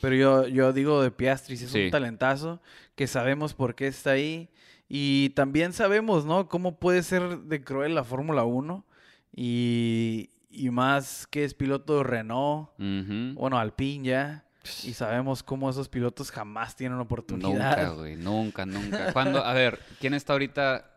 [0.00, 1.86] Pero yo, yo digo de Piastri, es Sí.
[1.86, 2.62] un talentazo,
[2.94, 4.48] que sabemos por qué está ahí.
[4.88, 6.48] Y también sabemos, ¿no?
[6.48, 8.86] Cómo puede ser de cruel la Fórmula 1.
[9.34, 14.44] Y, y más que es piloto de Renault, bueno, Alpine ya.
[14.84, 17.76] Y sabemos cómo esos pilotos jamás tienen oportunidad.
[17.78, 19.12] Nunca, güey, nunca, nunca.
[19.12, 19.42] ¿Cuándo?
[19.44, 20.90] A ver, ¿quién está ahorita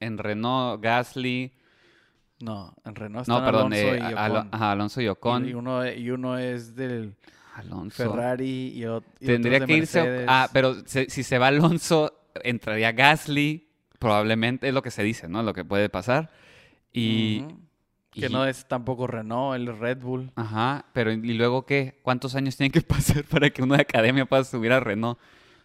[0.00, 0.82] en Renault?
[0.82, 1.52] Gasly.
[2.40, 4.48] No, en Renault No, están perdón, Alonso eh, y Ocon.
[4.50, 5.48] ajá, Alonso y Ocon.
[5.48, 7.14] Y, uno, y uno es del
[7.54, 7.96] Alonso.
[7.96, 10.24] Ferrari y, ot- y Tendría que irse.
[10.26, 13.68] Ah, pero se- si se va Alonso, entraría Gasly.
[13.98, 15.42] Probablemente es lo que se dice, ¿no?
[15.42, 16.30] Lo que puede pasar.
[16.92, 17.44] Y.
[18.12, 20.30] Que y- no es tampoco Renault, el Red Bull.
[20.36, 21.98] Ajá, pero ¿y luego qué?
[22.02, 25.18] ¿Cuántos años tienen que pasar para que una academia pueda subir a Renault?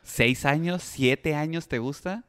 [0.03, 0.81] ¿Seis años?
[0.83, 2.23] ¿Siete años te gusta?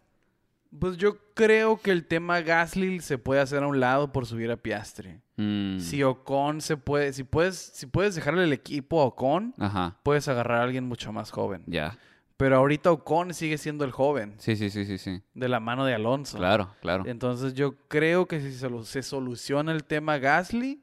[0.79, 4.51] Pues yo creo que el tema Gasly se puede hacer a un lado por subir
[4.51, 5.21] a Piastri.
[5.37, 9.97] Mm, Si Ocon se puede, si puedes, si puedes dejarle el equipo a Ocon, Ajá,
[10.03, 11.63] puedes agarrar a alguien mucho más joven.
[11.67, 11.97] ya.
[12.39, 15.21] Pero ahorita Ocon sigue siendo el joven, Sí, sí, sí, sí, sí.
[15.35, 16.39] de la mano de Alonso.
[16.39, 17.03] Claro, claro.
[17.05, 20.81] Entonces yo creo que si se, soluciona el tema Gasly,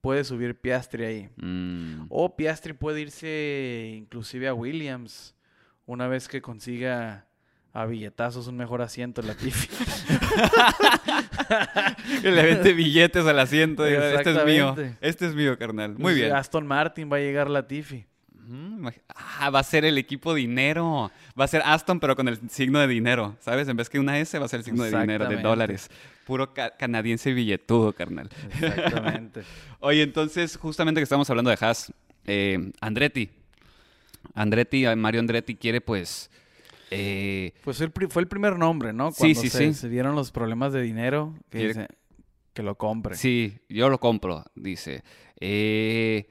[0.00, 1.28] puede subir Piastri ahí.
[1.36, 5.34] Mm, O Piastri puede irse inclusive a Williams
[5.84, 7.26] una vez que consiga
[7.74, 9.68] a billetazos un mejor asiento en la Tiffy.
[12.22, 13.84] que le vende billetes al asiento.
[13.84, 14.74] Este es mío.
[15.02, 15.96] Este es mío, carnal.
[15.98, 16.32] Muy bien.
[16.32, 18.06] Aston Martin va a llegar la Tiffy.
[19.14, 21.10] Ah, va a ser el equipo dinero.
[21.38, 23.36] Va a ser Aston, pero con el signo de dinero.
[23.40, 23.68] ¿Sabes?
[23.68, 25.90] En vez que una S, va a ser el signo de dinero, de dólares.
[26.26, 28.28] Puro ca- canadiense billetudo, carnal.
[28.60, 29.42] Exactamente.
[29.80, 31.92] Oye, entonces, justamente que estamos hablando de Haas,
[32.26, 33.30] eh, Andretti.
[34.34, 36.30] Andretti, Mario Andretti quiere, pues.
[36.90, 39.10] eh, pues fue el, pri- fue el primer nombre, ¿no?
[39.12, 39.74] Sí, Cuando sí, se, sí.
[39.74, 41.88] se dieron los problemas de dinero, que, Quiere- dice
[42.54, 43.16] que lo compre.
[43.16, 45.02] sí, yo lo compro, dice.
[45.40, 46.26] Eh,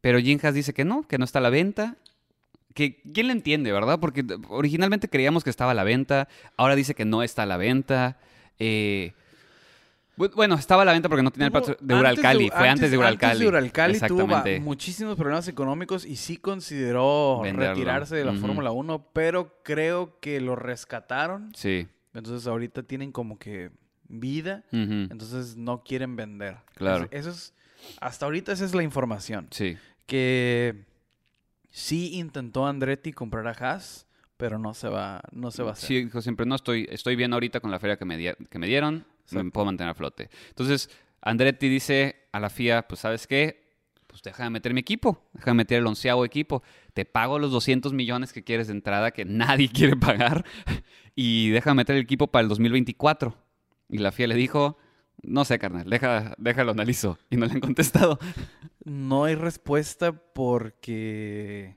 [0.00, 1.96] pero Jim Haas dice que no, que no está a la venta.
[2.74, 3.98] Que, ¿Quién le entiende, verdad?
[3.98, 7.56] Porque originalmente creíamos que estaba a la venta, ahora dice que no está a la
[7.56, 8.18] venta.
[8.60, 9.12] Eh,
[10.16, 12.68] bu- bueno, estaba a la venta porque no tenía el Tuvo- patro- de Uralcali, fue
[12.68, 13.30] antes, de Uralcali.
[13.32, 14.60] Antes de Uralcali tuvo Exactamente.
[14.60, 17.74] muchísimos problemas económicos y sí consideró Venderlo.
[17.74, 18.34] retirarse de la.
[18.34, 21.52] Fórmula 1, pero creo que lo rescataron.
[21.56, 21.88] Sí.
[22.14, 23.70] Entonces ahorita tienen como que
[24.08, 26.56] vida, entonces no quieren vender.
[26.74, 27.08] Claro.
[27.10, 27.54] Eso es,
[28.00, 29.48] hasta ahorita esa es la información.
[29.50, 29.76] Sí.
[30.06, 30.84] Que
[31.70, 35.86] sí intentó Andretti comprar a Haas, pero no se va, no se va a hacer.
[35.88, 38.58] Sí, dijo siempre, no, estoy, estoy bien ahorita con la feria que me, di- que
[38.58, 39.50] me dieron, me Exacto.
[39.52, 40.30] puedo mantener a flote.
[40.48, 40.88] Entonces,
[41.20, 43.66] Andretti dice a la FIA, pues, ¿sabes qué?
[44.06, 46.62] Pues déjame meter mi equipo, déjame meter el onceavo equipo.
[46.94, 50.44] Te pago los 200 millones que quieres de entrada, que nadie quiere pagar,
[51.14, 53.36] y déjame meter el equipo para el 2024.
[53.90, 54.78] Y la FIA le dijo,
[55.22, 57.18] no sé, carnal, deja, déjalo analizo.
[57.30, 58.18] Y no le han contestado.
[58.84, 61.76] No hay respuesta porque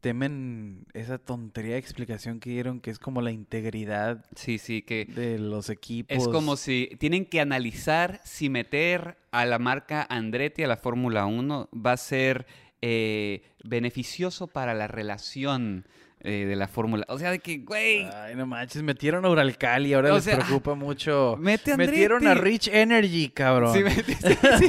[0.00, 5.04] temen esa tontería de explicación que dieron que es como la integridad Sí, sí, que
[5.06, 6.16] de los equipos.
[6.16, 11.26] Es como si tienen que analizar si meter a la marca Andretti a la Fórmula
[11.26, 12.46] 1 va a ser
[12.82, 15.86] eh, beneficioso para la relación
[16.20, 17.04] eh, de la Fórmula.
[17.08, 20.36] O sea, de que, güey, Ay, no manches, metieron a Uralcali, ahora O les sea,
[20.38, 21.36] preocupa mucho.
[21.40, 22.34] mete a Metieron a.
[22.34, 23.72] Rich Energy, cabrón.
[23.74, 24.66] Sí, me- sí, sí,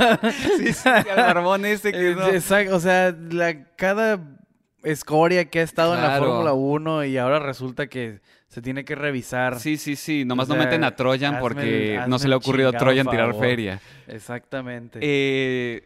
[0.58, 2.28] sí, sí, al barbón ese que Eh, no.
[2.30, 4.20] exacto, o sea, la, cada
[4.84, 6.18] escoria que ha estado en la.
[6.20, 9.60] Fórmula 1 y ahora resulta que se tiene que revisar.
[9.60, 10.24] Sí, sí, sí.
[10.26, 13.08] Nomás O no meten a Troyan hazme porque no se le ha ocurrido a Troyan
[13.08, 13.82] tirar feria.
[14.08, 15.00] Exactamente.
[15.02, 15.84] Eh,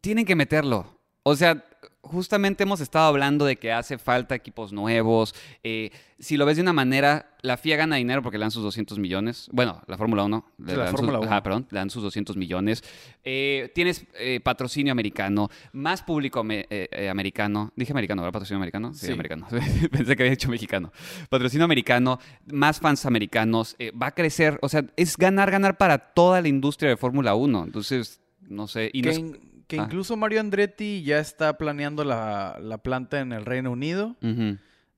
[0.00, 0.98] tienen que meterlo.
[1.22, 1.62] O sea,
[2.10, 5.34] justamente hemos estado hablando de que hace falta equipos nuevos.
[5.62, 8.62] Eh, si lo ves de una manera, la FIA gana dinero porque le dan sus
[8.62, 9.48] 200 millones.
[9.52, 10.44] Bueno, la Fórmula 1.
[10.58, 11.26] Le la dan sus- Fórmula 1.
[11.30, 12.84] ajá, perdón, le dan sus 200 millones.
[13.24, 17.72] Eh, tienes eh, patrocinio americano, más público eh, eh, americano.
[17.76, 18.32] Dije americano, ¿verdad?
[18.34, 18.92] Patrocinio americano.
[18.92, 19.12] Sí, Sí.
[19.12, 19.46] americano.
[19.90, 20.92] Pensé que había dicho mexicano.
[21.30, 22.18] Patrocinio americano,
[22.52, 23.76] más fans americanos.
[23.78, 24.58] eh, va a crecer.
[24.62, 27.64] O sea, es ganar, ganar para toda la industria de Fórmula 1.
[27.64, 28.90] Entonces, no sé.
[28.92, 29.10] Y no
[29.70, 29.84] que, Ah.
[29.84, 34.16] incluso Mario Andretti ya está planeando la, la planta en el Reino Unido.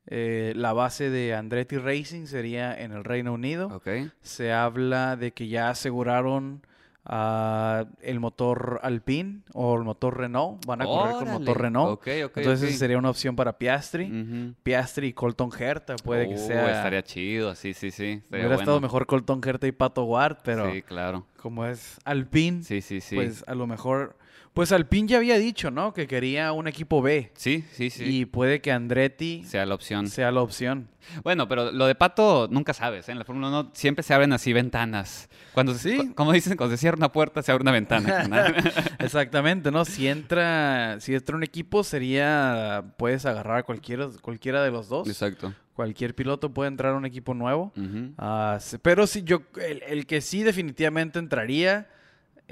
[0.07, 3.81] Eh, la base de Andretti Racing sería en el Reino Unido.
[4.23, 6.66] Se habla de que ya aseguraron
[7.05, 10.64] ah, el motor Alpine o el motor Renault.
[10.66, 12.07] Van a correr con motor Renault.
[12.07, 14.55] Entonces sería una opción para Piastri.
[14.64, 16.77] Piastri y Colton Herta puede que Uh, sea.
[16.79, 18.23] Estaría chido, sí, sí, sí.
[18.29, 18.61] Hubiera bueno.
[18.61, 21.27] estado mejor Colton Herta y Pato Ward, pero Sí, claro.
[21.37, 23.14] como es Alpine, Sí, sí, sí.
[23.14, 24.16] pues a lo mejor
[24.55, 25.94] Pues Alpine ya había dicho, ¿no?
[25.94, 27.30] Que quería un equipo B.
[27.34, 28.05] Sí, sí, sí.
[28.05, 30.09] Y puede que Andretti sea la opción.
[30.09, 30.88] sea la opción.
[31.24, 33.09] Bueno, pero lo de Pato nunca sabes.
[33.09, 33.12] ¿eh?
[33.12, 35.30] En la Fórmula 1 siempre se abren así ventanas.
[35.55, 36.12] Cuando, Sí.
[36.14, 38.24] como dicen, cuando se cierra una puerta, se abre una ventana.
[38.28, 38.36] ¿no?
[38.98, 39.86] Exactamente, ¿no?
[39.86, 45.09] Si entra, si entra un equipo, sería, puedes agarrar a cualquiera, cualquiera de los dos.
[45.09, 45.55] Exacto.
[45.74, 47.72] Cualquier piloto puede entrar a un equipo nuevo.
[48.18, 51.88] Ah, pero sí, yo, el, el que sí definitivamente entraría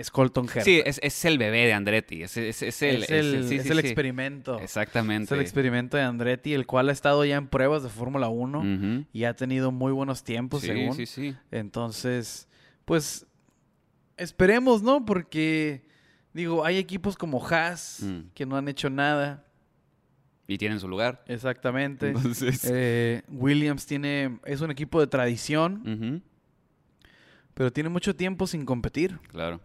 [0.00, 0.62] es Colton Herta.
[0.62, 2.22] Sí, es, es el bebé de Andretti.
[2.22, 3.78] Es, es- es el, es el, sí, el sí.
[3.78, 4.58] experimento.
[4.58, 5.24] Exactamente.
[5.26, 8.58] Es el experimento de Andretti, el cual ha estado ya en pruebas de Fórmula 1
[8.58, 9.06] Ujú.
[9.12, 10.94] y ha tenido muy buenos tiempos, según.
[10.96, 11.34] sí, sí.
[11.50, 12.48] Entonces,
[12.84, 13.26] pues,
[14.16, 15.04] esperemos, ¿no?
[15.04, 15.82] Porque,
[16.32, 18.30] digo, hay equipos como Haas Mm.
[18.34, 19.44] que no han hecho nada.
[20.46, 21.22] Y tienen su lugar.
[21.28, 22.08] Exactamente.
[22.08, 22.64] Entonces.
[22.68, 26.22] Eh, Williams tiene, es un equipo de tradición,
[27.54, 29.18] pero tiene mucho tiempo sin competir.
[29.28, 29.60] Claro.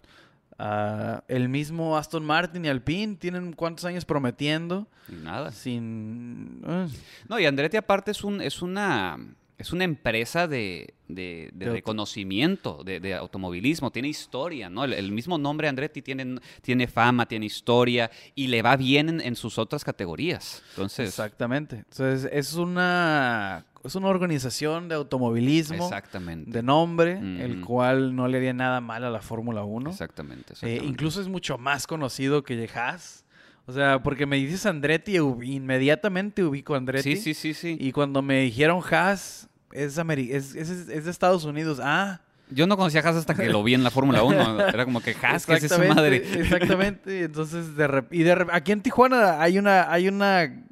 [0.58, 5.52] Ah, el mismo Aston Martin y Alpine tienen cuántos años prometiendo nada.
[5.52, 6.62] sin...
[6.66, 6.88] ah,
[7.28, 9.18] No, y Andretti aparte es un, es una
[9.58, 14.84] es una empresa de, de- de reconocimiento, de, de automovilismo, tiene historia, ¿no?
[14.84, 19.22] El, el mismo nombre Andretti tiene, tiene fama, tiene historia y le va bien en,
[19.22, 20.62] en sus otras categorías.
[20.72, 21.78] Entonces, Exactamente.
[21.90, 26.52] Entonces, es una, es una organización de automovilismo exactamente.
[26.52, 29.90] de nombre, el cual no le haría nada mal a la Fórmula 1.
[29.90, 30.50] Exactamente.
[30.50, 30.86] Eh, exactamente.
[30.86, 33.25] incluso es mucho más conocido que Haas.
[33.68, 37.16] O sea, porque me dices Andretti, inmediatamente ubico a Andretti.
[37.16, 37.78] Sí, sí, sí, sí.
[37.80, 41.80] Y cuando me dijeron Haas, es, ameri- es, es- es de Estados Unidos.
[41.82, 44.68] Ah, Yo no conocía a Haas hasta que lo vi en la Fórmula 1.
[44.68, 46.18] Era como que Haas, que es su madre.
[46.18, 47.24] Exactamente.
[47.24, 50.64] Entonces, de rep- y de aquí en Tijuana hay una, hay una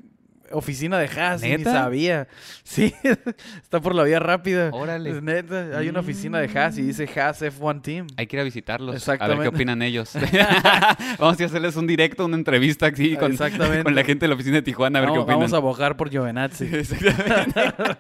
[0.54, 2.28] oficina de Haas, ni sabía.
[2.64, 2.94] Sí,
[3.62, 4.70] está por la vía rápida.
[4.72, 5.10] Órale.
[5.12, 8.08] Es neta, hay una oficina de Haas y dice Haas F1 Team.
[8.16, 8.90] Hay que ir a visitarlos.
[8.90, 9.44] A ver Exactamente.
[9.44, 10.14] qué opinan ellos.
[11.20, 13.84] vamos a hacerles un directo, una entrevista aquí con, Exactamente.
[13.84, 15.40] con la gente de la oficina de Tijuana, a ver vamos, qué opinan.
[15.40, 16.66] vamos a abogar por Giovinazzi.
[16.74, 17.98] Exactamente.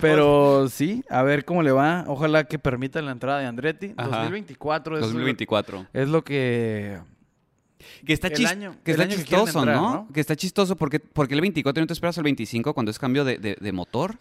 [0.00, 2.04] Pero sí, a ver cómo le va.
[2.06, 3.94] Ojalá que permitan la entrada de Andretti.
[3.96, 4.08] Ajá.
[4.18, 5.86] 2024 es, lo- 2024.
[5.92, 6.98] es lo que...
[8.04, 9.94] Que está, El chis- año- que el está año que quieren chistoso, entrar, ¿no?
[9.94, 10.08] ¿no?
[10.12, 13.24] Que está chistoso porque, porque el 24 no te esperas al 25 cuando es cambio
[13.24, 14.16] de, de- de motor.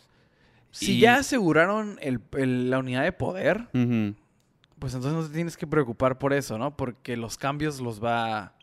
[0.71, 5.55] Si Y- ya aseguraron el- el- la unidad de poder, pues entonces no te tienes
[5.57, 6.75] que preocupar por eso, ¿no?
[6.75, 8.53] Porque los cambios los va,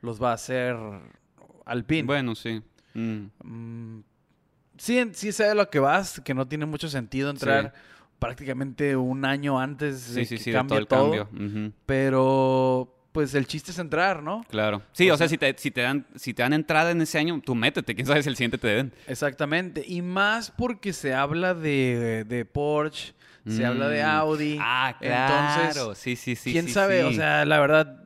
[0.00, 0.76] los va a hacer
[1.64, 2.02] Alpine.
[2.04, 2.60] Bueno, sí.
[2.94, 3.26] Mm.
[3.44, 4.02] Mm,
[4.78, 7.72] sí, sí sé a lo que vas, que no tiene mucho sentido entrar
[8.18, 11.28] prácticamente un año antes de Sí, que sí, de todo el todo.
[11.28, 11.72] cambio.
[11.86, 14.44] Pero, pues el chiste es entrar, ¿no?
[14.50, 14.82] Claro.
[14.92, 17.40] Sí, O sea, si te, si, te dan, si te dan entrada en ese año,
[17.44, 17.94] tú métete.
[17.94, 18.92] Quién sabe si el siguiente te den.
[19.06, 19.84] Exactamente.
[19.86, 23.14] Y más porque se habla de, de Porsche,
[23.48, 24.06] se habla de Mm.
[24.06, 24.58] Audi.
[24.60, 25.94] Ah, Entonces, claro.
[25.94, 26.52] sí, sí, sí.
[26.52, 27.02] ¿Quién sí, sabe?
[27.04, 28.04] O sea, la verdad,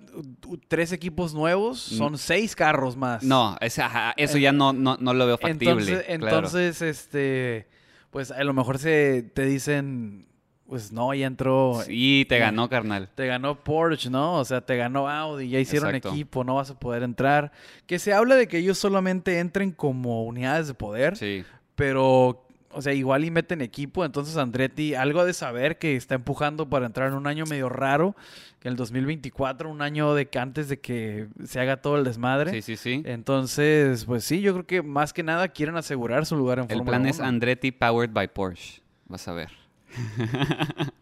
[0.69, 3.23] tres equipos nuevos son seis carros más.
[3.25, 5.71] No, es- ajá, eso ya no, no, no lo veo factible.
[5.73, 6.25] Entonces, claro.
[6.37, 7.69] entonces, este,
[8.11, 10.29] pues a lo mejor se te dicen,
[10.69, 13.09] pues no, ya entró, Sí, te ganó, carnal.
[13.15, 14.37] te ganó Porsche, ¿no?
[14.39, 16.11] O sea, te ganó Audi, ya hicieron Exacto.
[16.15, 17.53] equipo, no vas a poder entrar.
[17.87, 21.45] Que se habla de que ellos solamente entren como unidades de poder, Sí.
[21.75, 26.15] pero, o sea, igual y meten equipo, entonces Andretti algo ha de saber que está
[26.15, 28.17] empujando para entrar en un año medio raro,
[28.59, 32.51] que el 2024, un año de que antes de que se haga todo el desmadre.
[32.53, 33.03] Sí, sí, sí.
[33.05, 36.79] Entonces, pues sí, yo creo que más que nada quieren asegurar su lugar en El
[36.79, 37.29] Fórmula plan es 1.
[37.29, 38.81] Andretti powered by Porsche.
[39.07, 39.51] Vas a ver.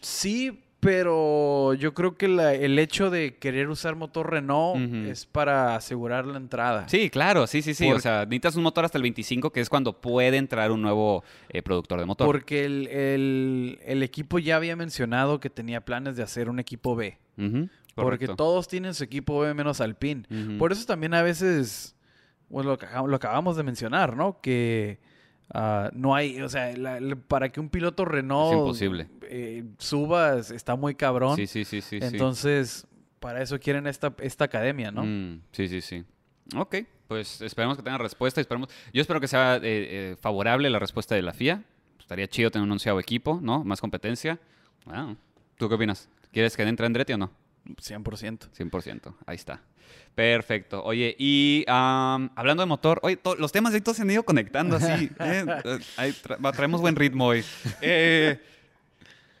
[0.00, 5.76] Sí, pero yo creo que la- el hecho de querer usar motor Renault es para
[5.76, 6.88] asegurar la entrada.
[6.88, 7.84] Sí, claro, sí, sí, sí.
[7.92, 11.22] O sea, necesitas un motor hasta el 25, que es cuando puede entrar un nuevo
[11.50, 12.26] eh, productor de motor.
[12.26, 16.96] Porque el, el- el equipo ya había mencionado que tenía planes de hacer un equipo
[16.96, 17.16] B.
[17.94, 20.24] Porque todos tienen su equipo B menos Alpine.
[20.58, 21.94] Por eso también a veces,
[22.48, 24.40] pues lo, lo acabamos de mencionar, ¿no?
[24.40, 24.98] Que
[25.50, 29.08] ah, no hay, o sea, la- la- para que un piloto Renault Es imposible.
[29.22, 31.36] eh, suba es- está muy cabrón.
[31.36, 31.98] Sí, sí, sí, sí.
[32.00, 32.04] sí.
[32.06, 32.86] Entonces,
[33.20, 35.04] para eso quieren esta, esta academia, ¿no?
[35.04, 36.04] Mm, sí, sí, sí.
[36.56, 36.76] Ok,
[37.08, 38.40] pues esperemos que tengan respuesta.
[38.40, 41.62] Esperemos, yo espero que sea eh, eh, favorable la respuesta de la FIA.
[41.98, 43.62] Estaría chido tener un onceavo equipo, ¿no?
[43.64, 44.38] Más competencia.
[44.86, 45.16] Wow.
[45.56, 46.08] ¿Tú qué opinas?
[46.32, 47.30] ¿Quieres que entre Andretti o no?
[47.66, 48.48] 100%.
[48.56, 49.14] 100%.
[49.26, 49.60] Ahí está.
[50.14, 50.82] Perfecto.
[50.84, 55.10] Oye, y hablando de motor, oye, los temas de todos se han ido conectando así.
[55.20, 55.44] ¿eh?
[55.98, 57.44] Eh, tra- traemos buen ritmo hoy.
[57.80, 58.40] Eh,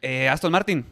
[0.00, 0.84] eh, Aston Martin.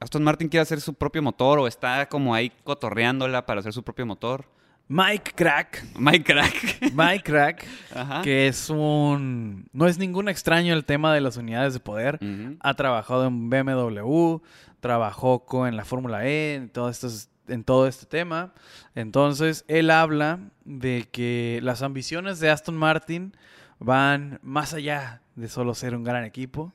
[0.00, 3.82] Aston Martin quiere hacer su propio motor o está como ahí cotorreándola para hacer su
[3.82, 4.44] propio motor.
[4.88, 5.84] Mike Crack.
[5.98, 6.92] Mike Crack.
[6.92, 8.22] Mike Crack, Ajá.
[8.22, 9.66] que es un...
[9.72, 12.18] No es ningún extraño el tema de las unidades de poder.
[12.60, 14.36] Ha trabajado en BMW,
[14.80, 18.54] trabajó con, en la Fórmula E, en todos estos en todo este tema.
[18.94, 23.36] Entonces, él habla de que las ambiciones de Aston Martin
[23.78, 26.72] van más allá de solo ser un gran equipo.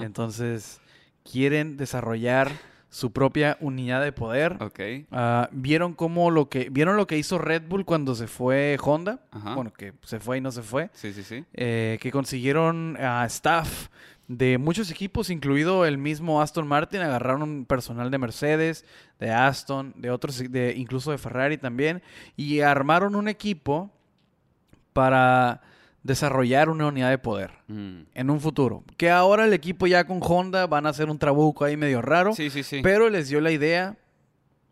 [0.00, 0.80] Entonces,
[1.28, 2.52] quieren desarrollar
[2.94, 4.56] su propia unidad de poder.
[4.62, 4.80] Ok.
[5.10, 9.18] Ah, vieron cómo lo que vieron lo que hizo Red Bull cuando se fue Honda.
[9.32, 9.56] Ajá.
[9.56, 10.90] Bueno, que se fue y no se fue.
[10.92, 11.44] Sí, sí, sí.
[11.54, 13.88] Eh, que consiguieron a staff
[14.28, 17.00] de muchos equipos, incluido el mismo Aston Martin.
[17.00, 18.84] Agarraron personal de Mercedes,
[19.18, 22.00] de Aston, de otros, de incluso de Ferrari también,
[22.36, 23.90] y armaron un equipo
[24.92, 25.62] para
[26.04, 28.02] desarrollar una unidad de poder Mm.
[28.14, 28.84] en un futuro.
[28.96, 32.34] Que ahora el equipo ya con Honda van a hacer un trabuco ahí medio raro.
[32.34, 32.80] Sí, sí, sí.
[32.82, 33.96] Pero les dio la idea.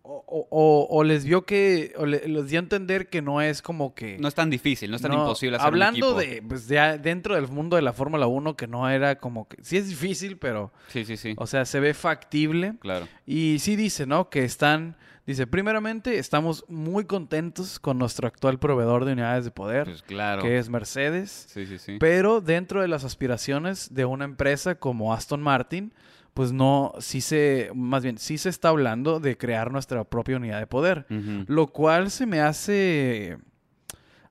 [0.04, 1.92] O, o- o- o les vio que.
[1.96, 4.18] O le- les dio a entender que no es como que.
[4.18, 6.34] No es tan difícil, no es tan no, imposible hacer Hablando un equipo.
[6.34, 6.42] de.
[6.42, 9.62] Pues ya dentro del mundo de la Fórmula 1, que no era como que.
[9.62, 10.72] Sí es difícil, pero.
[10.88, 11.34] Sí, sí, sí.
[11.38, 12.74] O sea, se ve factible.
[12.80, 13.06] Claro.
[13.26, 14.28] Y sí dice, ¿no?
[14.28, 14.96] Que están.
[15.24, 20.42] Dice, primeramente, estamos muy contentos con nuestro actual proveedor de unidades de poder, Pues claro.
[20.42, 21.46] que es Mercedes.
[21.48, 21.96] Sí, sí, sí.
[22.00, 25.92] Pero dentro de las aspiraciones de una empresa como Aston Martin,
[26.34, 30.58] pues no, sí se, más bien, sí se está hablando de crear nuestra propia unidad
[30.58, 31.06] de poder.
[31.46, 33.38] Lo cual se me hace,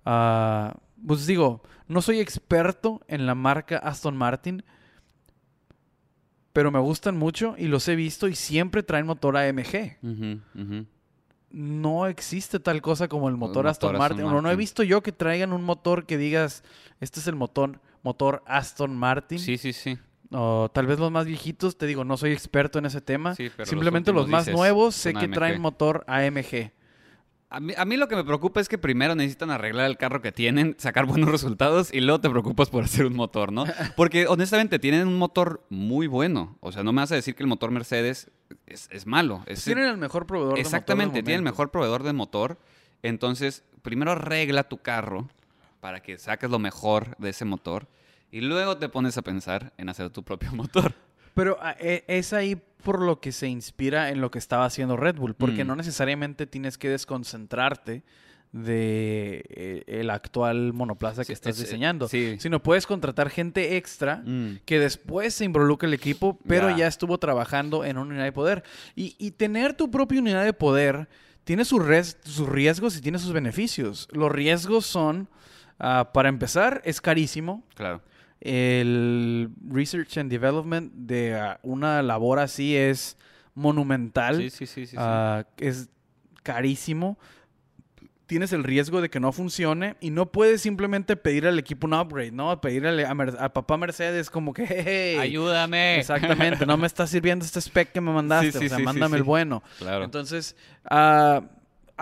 [0.06, 0.76] ah,
[1.06, 4.64] pues digo, no soy experto en la marca Aston Martin,
[6.54, 9.98] pero me gustan mucho y los he visto y siempre traen motor AMG.
[11.50, 14.44] No existe tal cosa como el motor, motor Aston Aston Martin.
[14.44, 16.64] No he visto yo que traigan un motor que digas,
[17.00, 19.40] este es el motor, motor Aston Martin.
[19.40, 19.98] Sí, sí, sí.
[20.32, 23.36] O tal vez los más viejitos, te digo, no soy experto en ese tema.
[23.36, 25.34] Sí, pero los Simplemente los, más dices, nuevos sé que AMG.
[25.34, 26.72] traen motor AMG.
[27.54, 30.22] A mí, a mí lo que me preocupa es que primero necesitan arreglar el carro
[30.22, 33.66] que tienen, sacar buenos resultados y luego te preocupas por hacer un motor, ¿no?
[33.98, 36.58] Porque honestamente tienen un motor muy bueno.
[36.62, 38.32] O sea, no me vas a decir que el motor Mercedes
[38.68, 39.44] es, es malo.
[39.48, 42.58] Es, Tienen el mejor proveedor de motor exactamente, tiene el mejor proveedor de motor.
[43.04, 45.28] Entonces, primero arregla tu carro
[45.82, 47.88] para que saques lo mejor de ese motor
[48.32, 50.94] y luego te pones a pensar en hacer tu propio motor.
[51.34, 54.98] Pero ah, e- es ahí por lo que se inspira en lo que estaba haciendo
[54.98, 55.68] Red Bull, porque Mm.
[55.68, 58.04] no necesariamente tienes que desconcentrarte
[58.52, 62.36] de eh, el actual monoplaza que Sí, estás es- eh, diseñando, sí.
[62.40, 64.60] sino puedes contratar gente extra Mm.
[64.66, 66.78] que después se involucre el equipo, pero Ya.
[66.78, 68.64] ya estuvo trabajando en una unidad de poder.
[68.96, 71.08] Y, y tener tu propia unidad de poder
[71.46, 71.82] tiene sus,
[72.24, 74.08] sus riesgos y tiene sus beneficios.
[74.12, 75.30] Los riesgos son,
[75.80, 77.64] ah, para empezar, es carísimo.
[77.76, 78.02] Claro.
[78.42, 83.18] El research and development de ah, una labor así es
[83.54, 84.38] monumental.
[84.38, 84.88] Sí, sí, sí, sí.
[84.88, 84.96] sí.
[85.00, 85.90] Ah, es
[86.44, 87.18] carísimo.
[88.26, 91.94] Tienes el riesgo de que no funcione y no puedes simplemente pedir al equipo un
[91.94, 92.62] upgrade, ¿no?
[92.62, 95.96] Pedirle a, Mer- a papá Mercedes como que, hey, Ayúdame.
[96.00, 99.18] Exactamente, no me está sirviendo este spec que me mandaste, Sí, sí, o sea, mándame
[99.18, 99.62] el bueno.
[99.80, 100.06] Claro.
[100.06, 101.42] Entonces, ah,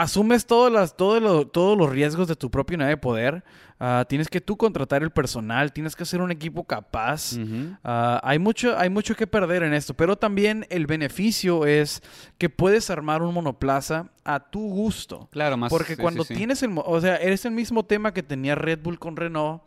[0.02, 3.44] asumes todas las, todo lo- todos los riesgos de tu propia unidad de poder.
[3.82, 7.38] Ah, tienes que tú contratar el personal, tienes que hacer un equipo capaz.
[7.84, 12.02] Ah, hay, mucho, hay mucho que perder en esto, pero también el beneficio es
[12.38, 15.30] que puedes armar un monoplaza a tu gusto.
[15.32, 15.70] Claro, más.
[15.70, 16.38] Porque sí, cuando sí, sí.
[16.38, 16.72] tienes el...
[16.78, 19.62] O sea, eres el mismo tema que tenía Red Bull con Renault,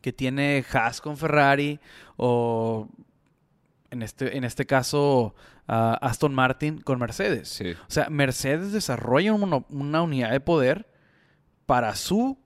[0.00, 1.78] que tiene Haas con Ferrari,
[2.16, 2.88] o
[3.90, 5.34] en este, en este caso
[5.66, 7.48] Aston Martin con Mercedes.
[7.48, 7.70] Sí.
[7.72, 10.88] O sea, Mercedes desarrolla un una unidad de poder
[11.66, 12.38] para su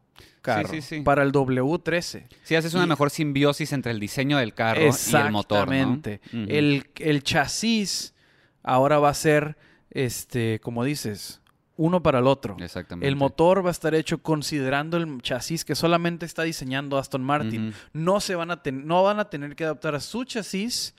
[0.42, 1.00] carro, sí, sí.
[1.00, 2.26] para el W13.
[2.44, 5.74] Sí, haces una Y- mejor simbiosis entre el diseño del carro y el motor, ¿no?
[5.74, 6.20] Exactamente.
[6.32, 6.44] Ujú.
[6.48, 8.14] el, el chasis
[8.62, 9.56] ahora va a ser,
[9.90, 11.40] este, como dices,
[11.76, 12.56] uno para el otro.
[12.60, 13.06] Exactamente.
[13.08, 17.74] El motor va a estar hecho considerando el chasis que solamente está diseñando Aston Martin.
[17.92, 20.94] No se van a no van a tener que adaptar a su chasis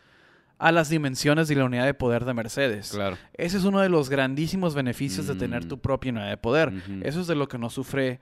[0.60, 2.92] a las dimensiones de la unidad de poder de Mercedes.
[2.92, 3.18] Claro.
[3.34, 5.68] Ese es uno de los grandísimos beneficios de tener Mm.
[5.68, 6.74] tu propia unidad de poder.
[7.04, 8.20] Eso es de lo que no sufre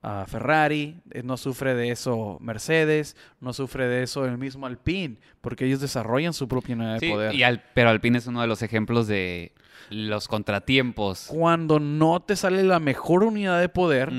[0.00, 5.16] ah, Ferrari, eh, no sufre de eso Mercedes, no sufre de eso el mismo Alpine,
[5.40, 7.34] porque ellos desarrollan su propia unidad de poder.
[7.34, 9.52] y al- pero Alpine es uno de los ejemplos de
[9.90, 11.26] los contratiempos.
[11.28, 14.12] Cuando no te sale la mejor unidad de poder,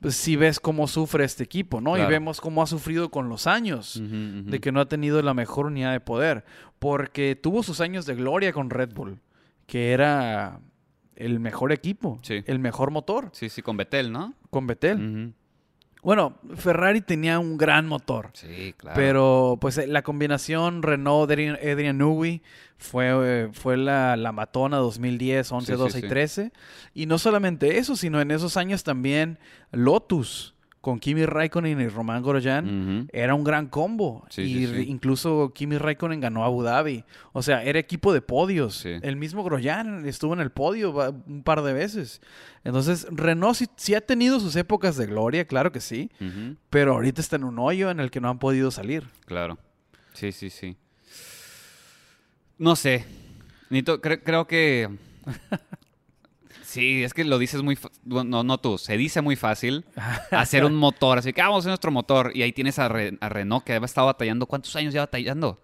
[0.00, 1.92] pues sí ves cómo sufre este equipo, ¿no?
[1.94, 2.08] Claro.
[2.08, 4.00] Y vemos cómo ha sufrido con los años.
[4.02, 6.44] de que no ha tenido la mejor unidad de poder,
[6.78, 9.18] porque tuvo sus años de gloria con Red Bull,
[9.66, 10.60] que era
[11.16, 12.42] el mejor equipo, Sí.
[12.46, 14.32] el mejor motor Sí, sí, con Betel, ¿no?
[14.48, 14.64] con.
[14.64, 15.32] Ujú.
[16.02, 18.94] Bueno, Ferrari tenía un gran motor, Sí, claro.
[18.96, 22.42] pero pues eh, la combinación Renault Adrian, Adrian Newey
[22.78, 26.08] fue, eh, fue la, la matona 2010, 11, Sí, sí, 12 y sí.
[26.08, 26.52] 13.
[26.94, 29.38] Y no solamente eso, sino en esos años también
[29.72, 34.24] Lotus con Kimi Raikkonen y Román Grosjean era un gran combo.
[34.30, 34.90] Sí, y sí, re- sí.
[34.90, 37.04] incluso Kimi Raikkonen ganó Abu Dhabi.
[37.32, 38.84] O sea, era equipo de podios.
[38.86, 40.92] El mismo Grosjean estuvo en el podio
[41.26, 42.22] un par de veces.
[42.64, 46.10] Entonces, Renault sí, ha tenido sus épocas de gloria, claro que sí.
[46.70, 49.04] Pero ahorita está en un hoyo en el que no han podido salir.
[49.26, 49.58] Claro.
[50.14, 50.76] Sí, sí, sí.
[52.58, 53.04] No sé.
[53.70, 54.88] Nito, cre- creo que.
[56.70, 57.76] Sí, es que lo dices muy.
[58.04, 58.78] No, no tú.
[58.78, 59.84] Se dice muy fácil
[60.30, 61.18] hacer un motor.
[61.18, 62.30] Así que "Ah, vamos a hacer nuestro motor.
[62.32, 64.46] Y ahí tienes a, Re- a Renault que ha estado batallando.
[64.46, 65.60] ¿Cuántos años lleva batallando?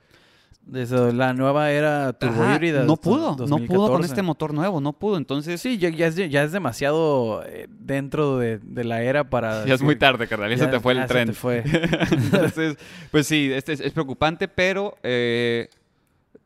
[0.62, 2.82] Desde la nueva era turbo Ajá, híbrida.
[2.82, 3.36] No pudo.
[3.36, 4.06] No pudo con 2014.
[4.06, 4.80] este motor nuevo.
[4.80, 5.16] No pudo.
[5.16, 5.60] Entonces.
[5.60, 9.64] Sí, ya, ya es, ya es demasiado eh, dentro de, de la era para...
[9.64, 10.50] Ya es muy tarde, carnal.
[10.50, 11.26] Ya, se te fue el ya se tren.
[11.28, 11.62] te fue.
[12.10, 12.76] Entonces,
[13.12, 15.68] pues sí, este es, es preocupante, pero eh,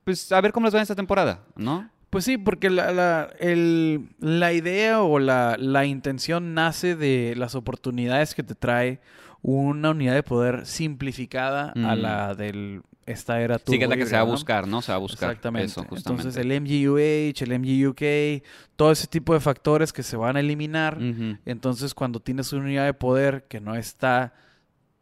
[0.05, 1.89] pues a ver cómo les va en esta temporada, ¿no?
[2.11, 7.55] Pues sí, porque la, la, el- la idea o la, la intención nace de las
[7.55, 9.01] oportunidades que te trae
[9.43, 14.07] una unidad de poder simplificada a la de esta era Sí, que es la que
[14.07, 14.83] se va a buscar, ¿no?
[14.83, 15.67] Se va a buscar Exactamente.
[15.67, 16.29] eso, justamente.
[16.29, 18.45] Entonces el MGUH, el MGUK,
[18.77, 20.99] todo ese tipo de factores que se van a eliminar.
[21.47, 24.35] Entonces, cuando tienes una unidad de poder que no está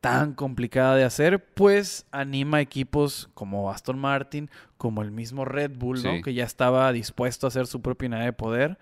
[0.01, 5.73] tan complicada de hacer, pues anima a equipos como Aston Martin, como el mismo Red
[5.77, 6.23] Bull, ¿no?
[6.23, 8.79] Que ya estaba dispuesto a hacer su propia unidad de poder.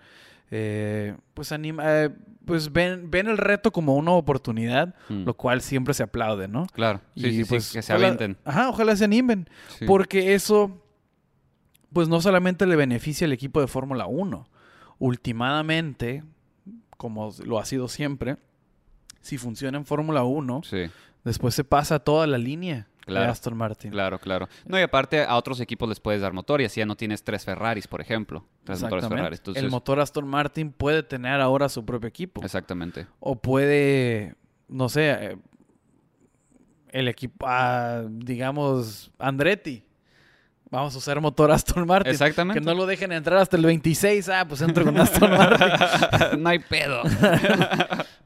[0.51, 2.09] Eh, pues anima, eh,
[2.45, 5.23] pues ven, ven el reto como una oportunidad, Mm.
[5.25, 6.67] lo cual siempre se aplaude, ¿no?
[6.67, 8.37] Claro, sí, sí, pues, que se ojalá- avienten.
[8.45, 9.49] Ajá, ojalá se animen.
[9.87, 10.81] Porque eso,
[11.91, 14.47] pues no solamente le beneficia al equipo de Fórmula 1.
[14.99, 16.23] Últimamente,
[16.95, 18.37] como lo ha sido siempre,
[19.21, 20.85] si funciona en Fórmula 1, Sí,
[21.23, 23.89] después se pasa toda la línea de Claro, Aston Martin.
[23.91, 24.49] claro, claro.
[24.65, 27.23] No, y aparte a otros equipos les puedes dar motor y así ya no tienes
[27.23, 28.45] tres Ferraris, por ejemplo.
[28.65, 29.07] Tres motores.
[29.07, 29.39] Ferraris.
[29.39, 32.43] Entonces, El motor Aston Martin puede tener ahora su propio equipo.
[32.43, 33.07] Exactamente.
[33.21, 34.35] O puede,
[34.67, 35.37] no sé, eh,
[36.89, 39.83] el equipo, ah, digamos, Andretti.
[40.69, 42.11] Vamos a usar motor Aston Martin.
[42.11, 42.59] Exactamente.
[42.59, 44.27] Que no lo dejen entrar hasta el 26.
[44.27, 45.69] Ah, pues entro con Aston Martin.
[46.43, 47.03] no hay pedo.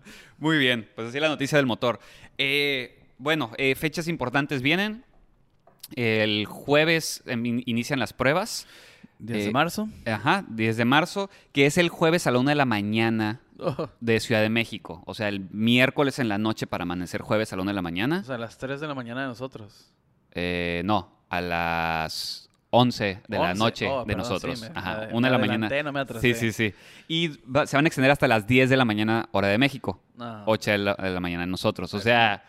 [0.41, 1.99] Muy bien, pues así la noticia del motor.
[2.37, 5.05] Eh, bueno, eh, fechas importantes vienen.
[5.95, 8.67] El jueves em, in- inician las pruebas.
[9.19, 9.87] 10 Eh, de marzo.
[10.05, 13.87] Ajá, 10 de marzo, que es el jueves a la una de la mañana Oh,
[13.99, 15.03] de Ciudad de México.
[15.05, 17.83] O sea, el miércoles en la noche para amanecer jueves a la una de la
[17.83, 18.21] mañana.
[18.21, 19.93] o sea, a las 3 de la mañana de nosotros.
[20.31, 23.59] Eh, no, a las 11 de la 11.
[23.59, 24.59] noche Oh, de perdón, nosotros.
[24.59, 25.69] sí, me- Ajá, me una de la mañana.
[25.83, 26.33] no me atrasé.
[26.33, 26.73] Sí, sí, sí.
[27.07, 30.01] Y va- se van a extender hasta las 10 de la mañana, hora de México.
[30.15, 30.43] No.
[30.45, 31.93] 8 de la, de la mañana de nosotros.
[31.93, 32.43] O sea,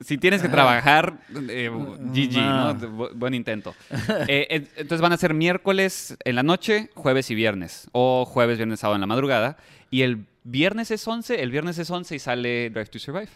[0.00, 1.18] si tienes que trabajar,
[1.50, 2.72] eh, GG, ¿no?
[2.74, 2.80] No.
[2.80, 3.74] Bu- buen intento.
[4.28, 7.88] Eh, en- entonces van a ser miércoles en la noche, jueves y viernes.
[7.92, 9.58] O jueves, viernes, sábado en la madrugada.
[9.90, 13.28] Y el viernes es 11, el viernes es 11 y sale Drive to Survive.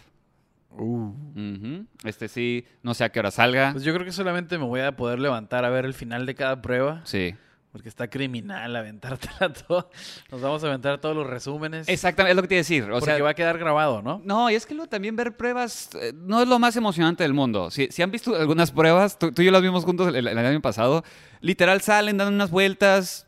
[0.77, 1.85] Uh.
[2.03, 3.71] Este sí, no sé a qué hora salga.
[3.71, 6.35] Pues yo creo que solamente me voy a poder levantar a ver el final de
[6.35, 7.01] cada prueba.
[7.05, 7.35] Sí.
[7.71, 9.89] Porque está criminal aventártela todo.
[10.31, 11.89] Nos vamos a aventar todos los resúmenes.
[11.89, 12.83] Exactamente, es lo que te iba a decir.
[12.85, 14.21] O porque sea, va a quedar grabado, ¿no?
[14.23, 17.33] No, y es que luego también ver pruebas eh, no es lo más emocionante del
[17.33, 17.69] mundo.
[17.71, 20.37] Si, si han visto algunas pruebas, tú, tú y yo las vimos juntos el, el
[20.37, 21.03] año pasado,
[21.41, 23.27] literal salen, dan unas vueltas,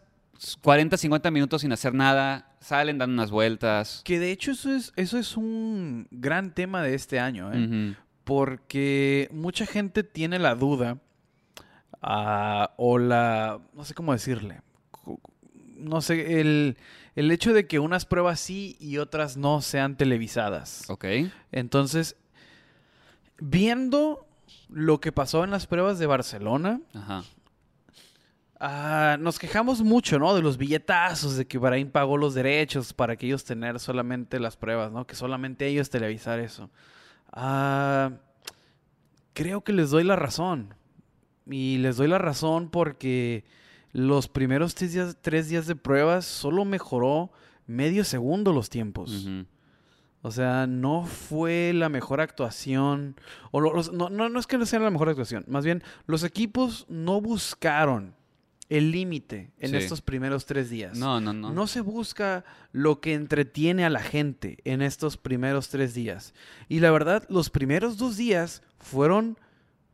[0.61, 4.01] 40, 50 minutos sin hacer nada, salen, dan unas vueltas.
[4.03, 7.95] Que de hecho eso es, eso es un gran tema de este año, ¿eh?
[8.23, 10.99] Porque mucha gente tiene la duda
[12.01, 13.59] ah, o la...
[13.73, 14.61] no sé cómo decirle.
[15.77, 16.77] No sé, el,
[17.15, 20.89] el hecho de que unas pruebas sí y otras no sean televisadas.
[20.89, 21.05] Ok.
[21.51, 22.17] Entonces,
[23.39, 24.27] viendo
[24.69, 27.23] lo que pasó en las pruebas de Barcelona, Ajá.
[28.59, 30.33] Ah, nos quejamos mucho, ¿no?
[30.35, 34.57] De los billetazos, de que Bahrein pagó los derechos para que ellos tener solamente las
[34.57, 35.05] pruebas, ¿no?
[35.07, 36.69] Que solamente ellos televisar eso.
[37.31, 38.11] Ah,
[39.33, 40.73] creo que les doy la razón.
[41.49, 43.45] Y les doy la razón porque
[43.93, 47.31] los primeros tres días, tres días de pruebas solo mejoró
[47.67, 49.27] medio segundo los tiempos.
[50.23, 53.15] O sea, no fue la mejor actuación.
[53.51, 55.45] O lo- los- no, no, no es que no sea la mejor actuación.
[55.47, 58.13] Más bien, los equipos no buscaron
[58.69, 59.77] el límite en Sí.
[59.77, 60.97] estos primeros tres días.
[60.97, 61.51] No, no, no.
[61.53, 62.43] No se busca
[62.73, 66.33] lo que entretiene a la gente en estos primeros tres días.
[66.67, 69.37] Y la verdad, los primeros dos días fueron,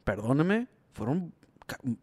[0.03, 1.33] perdóneme, fueron,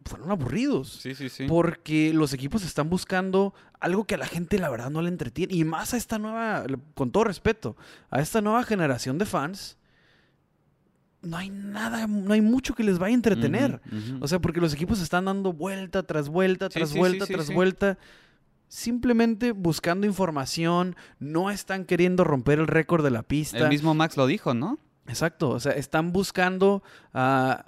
[0.05, 0.99] fueron aburridos.
[1.01, 1.45] Sí, sí, sí.
[1.47, 5.53] Porque los equipos están buscando algo que a la gente la verdad no le entretiene.
[5.53, 7.75] Y más a esta nueva, con todo respeto,
[8.09, 9.77] a esta nueva generación de fans,
[11.21, 13.81] no hay nada, no hay mucho que les vaya a entretener.
[14.19, 17.53] O sea, porque los equipos están dando vuelta tras vuelta, tras sí, vuelta, sí, tras
[17.53, 17.97] vuelta.
[18.67, 23.59] simplemente buscando información, no están queriendo romper el récord de la pista.
[23.59, 24.79] El mismo Max lo dijo, ¿no?
[25.11, 26.81] Exacto, o sea, están buscando,
[27.13, 27.65] ah,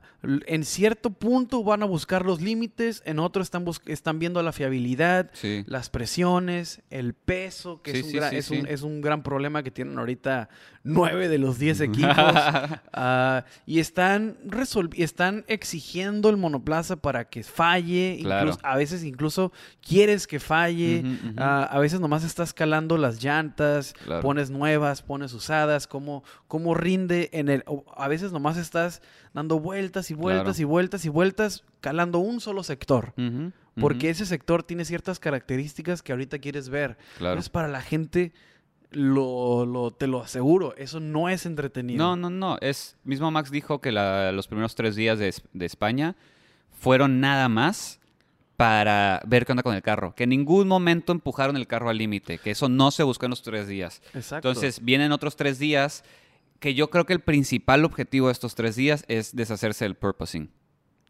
[0.48, 4.54] en cierto punto van a buscar los límites, en otro están, bus- están viendo la
[4.54, 5.66] fiabilidad, Sí.
[5.68, 9.22] las presiones, el peso, que Sí, es, un sí, gran, es, un, es un gran
[9.22, 10.48] problema que tienen ahorita
[10.86, 12.10] nueve de los diez equipos.
[12.96, 14.38] Ah, y están,
[14.96, 18.48] están exigiendo el monoplaza para que falle, Claro.
[18.50, 21.04] incluso- a veces incluso quieres que falle,
[21.38, 24.22] ah, a veces nomás estás calando las llantas, Claro.
[24.22, 27.64] pones nuevas, pones usadas, cómo, cómo rinde en el...
[27.98, 29.02] A veces nomás estás
[29.34, 30.62] dando vueltas y vueltas Claro.
[30.62, 33.14] y vueltas y vueltas, calando un solo sector.
[33.18, 36.98] Ujú, Porque ujú, ese sector tiene ciertas características que ahorita quieres ver.
[37.18, 37.34] Claro.
[37.34, 38.32] Entonces, para la gente,
[38.92, 41.98] lo, lo- te lo aseguro, eso no es entretenido.
[42.04, 42.58] No, no, no.
[42.62, 46.16] Es, mismo Max dijo que la- los primeros tres días de, de España
[46.80, 48.00] fueron nada más
[48.58, 50.14] para ver qué onda con el carro.
[50.16, 52.38] Que en ningún momento empujaron el carro al límite.
[52.38, 54.02] Que eso no se buscó en los tres días.
[54.14, 54.48] Exacto.
[54.50, 56.04] Entonces vienen otros tres días
[56.60, 60.50] que yo creo que el principal objetivo de estos tres días es deshacerse del purposing.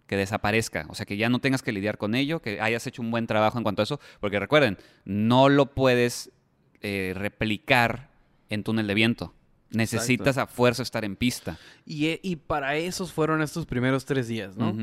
[0.08, 0.86] Que desaparezca.
[0.90, 3.26] O sea, que ya no tengas que lidiar con ello, que hayas hecho un buen
[3.28, 4.00] trabajo en cuanto a eso.
[4.20, 6.32] Porque recuerden, no lo puedes
[6.82, 8.10] eh, replicar
[8.50, 9.34] en túnel de viento.
[9.72, 11.58] Necesitas a fuerza estar en pista.
[11.86, 14.74] y, e- y para esos fueron estos primeros tres días, ¿no?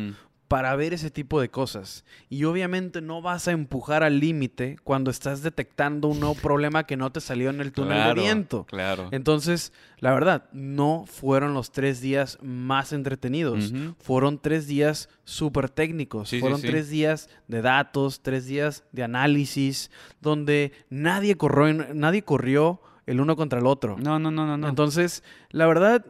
[0.50, 2.04] Para ver ese tipo de cosas.
[2.28, 6.96] Y obviamente no vas a empujar al límite cuando estás detectando un nuevo problema que
[6.96, 8.64] no te salió en el túnel Claro, de viento.
[8.64, 9.08] Claro.
[9.12, 13.72] Entonces, la verdad, no fueron los tres días más entretenidos.
[14.00, 16.28] Fueron tres días súper técnicos.
[16.30, 16.66] Sí, fueron sí.
[16.66, 23.36] tres días de datos, tres días de análisis, donde nadie corrió, nadie corrió el uno
[23.36, 23.98] contra el otro.
[24.00, 24.56] No, no, no, no.
[24.56, 24.68] no.
[24.68, 26.04] Entonces, la verdad,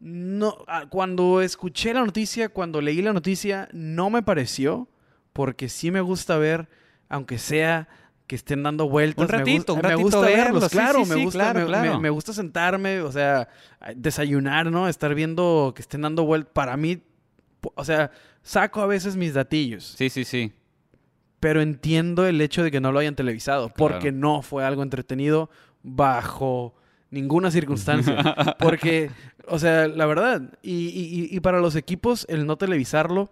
[0.00, 4.88] no, ah, cuando escuché la noticia, cuando leí la noticia, no me pareció,
[5.32, 6.68] porque sí me gusta ver,
[7.08, 7.88] aunque sea
[8.26, 9.24] que estén dando vueltas.
[9.24, 11.66] Un me ratito, gus- un me ratito gusta verlos, claro, sí, me gusta, claro, me-
[11.66, 11.94] claro.
[11.94, 13.48] me- me gusta sentarme, o sea,
[13.96, 14.86] desayunar, ¿no?
[14.88, 16.52] Estar viendo que estén dando vueltas.
[16.52, 17.02] Para mí,
[17.74, 18.10] o sea,
[18.42, 20.52] saco a veces mis datillos, Sí, sí, sí.
[21.40, 25.48] pero entiendo el hecho de que no lo hayan televisado, porque no fue algo entretenido
[25.82, 26.74] bajo
[27.10, 28.16] ninguna circunstancia.
[28.58, 29.10] porque,
[29.46, 33.30] o sea, la verdad, y, y- y para los equipos, el no televisarlo,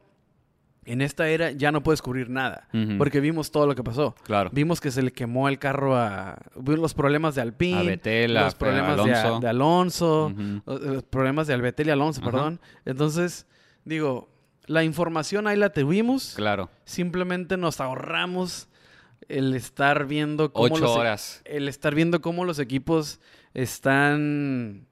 [0.84, 4.14] en esta era ya no puedes cubrir nada, porque vimos todo lo que pasó.
[4.22, 4.50] Claro.
[4.52, 6.38] Vimos que se le quemó el carro a...
[6.54, 7.78] Vimos los problemas de Alpine.
[7.80, 8.96] A Vettel, a los problemas
[9.40, 10.32] de- Alonso.
[10.36, 12.60] De, Los problemas de Albetel y Alonso, perdón.
[12.84, 13.48] Entonces,
[13.84, 14.28] digo,
[14.66, 16.34] la información ahí la tuvimos.
[16.36, 16.70] Claro.
[16.84, 18.68] Simplemente nos ahorramos
[19.28, 21.42] el estar viendo cómo Ocho los, e- horas.
[21.44, 23.20] el estar viendo cómo los equipos
[23.54, 24.86] están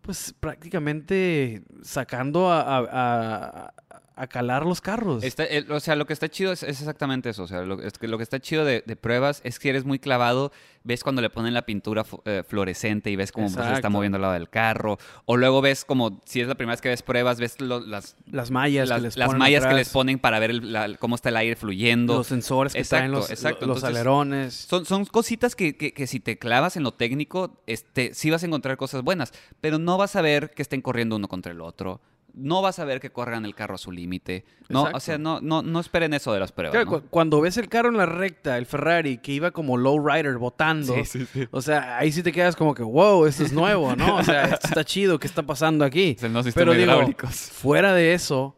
[0.00, 3.74] pues prácticamente sacando a, a- a-
[4.18, 5.22] a calar los carros.
[5.22, 7.44] Está- el- o sea, lo que está chido es, es exactamente eso.
[7.44, 9.84] O sea, lo, es que lo que está chido de, de pruebas es que eres
[9.84, 10.52] muy clavado.
[10.84, 14.16] Ves cuando le ponen la pintura eh, fluorescente y ves cómo pues, se está moviendo
[14.16, 14.98] al lado del carro.
[15.26, 18.16] O luego ves como, si es la primera vez que ves pruebas, ves lo- las,
[18.30, 21.14] las mallas las, que les las mallas que les ponen para ver el- la- cómo
[21.14, 22.16] está el aire fluyendo.
[22.16, 23.66] los sensores que traen Exacto, los, exacto.
[23.66, 24.54] los Entonces, alerones.
[24.54, 28.42] Son, son cositas que, que- que si te clavas en lo técnico, este, sí vas
[28.42, 31.60] a encontrar cosas buenas, pero no vas a ver que estén corriendo uno contra el
[31.60, 32.00] otro.
[32.40, 34.44] No vas a ver que corran el carro a su límite.
[34.68, 36.72] No, o sea, no, no, no esperen eso de las pruebas.
[36.72, 37.00] Claro, ¿no?
[37.02, 40.94] cu- Cuando ves el carro en la recta, el Ferrari, que iba como lowrider botando,
[40.94, 41.48] Sí, sí, sí.
[41.50, 44.16] o sea, ahí sí te quedas como que, wow, esto es nuevo, ¿no?
[44.16, 46.14] O sea, esto está chido, ¿qué está pasando aquí?
[46.16, 46.92] Es el nuevo Pero digo,
[47.28, 48.56] fuera de eso,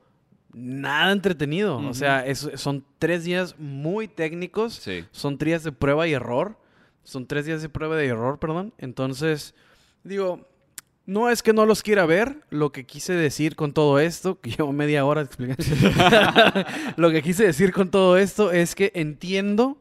[0.52, 1.78] nada entretenido.
[1.78, 5.04] O sea, es- son tres días muy técnicos, Sí.
[5.10, 6.58] son tres días de prueba y error,
[7.02, 8.74] son tres días de prueba y error, perdón.
[8.76, 9.54] Entonces,
[10.04, 10.46] digo,
[11.10, 14.50] no es que no los quiera ver, lo que quise decir con todo esto, que
[14.50, 15.64] llevo media hora explicando,
[16.96, 19.78] lo que quise decir con todo esto es que entiendo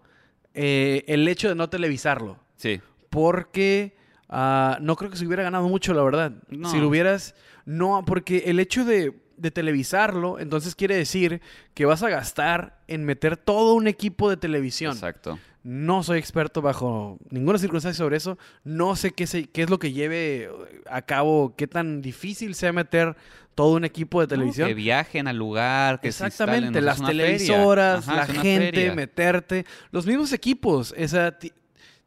[0.54, 2.82] eh, el hecho de no televisarlo, Sí.
[3.10, 3.96] porque
[4.28, 6.34] ah, no creo que se hubiera ganado mucho, la verdad.
[6.50, 6.70] No.
[6.72, 11.42] Si lo hubieras, no, porque el hecho de, de televisarlo, entonces quiere decir
[11.74, 14.94] que vas a gastar en meter todo un equipo de televisión.
[14.94, 15.40] Exacto.
[15.64, 18.38] No soy experto bajo ninguna circunstancia sobre eso.
[18.64, 20.50] No sé qué, se- qué es lo que lleve
[20.90, 23.16] a cabo, qué tan difícil sea meter
[23.56, 24.66] todo un equipo de televisión.
[24.66, 28.96] No, que viajen al lugar, que Exactamente, las televisoras, Ajá, la gente, feria.
[28.96, 29.66] meterte.
[29.92, 30.94] Los mismos equipos,
[31.40, 31.52] ti-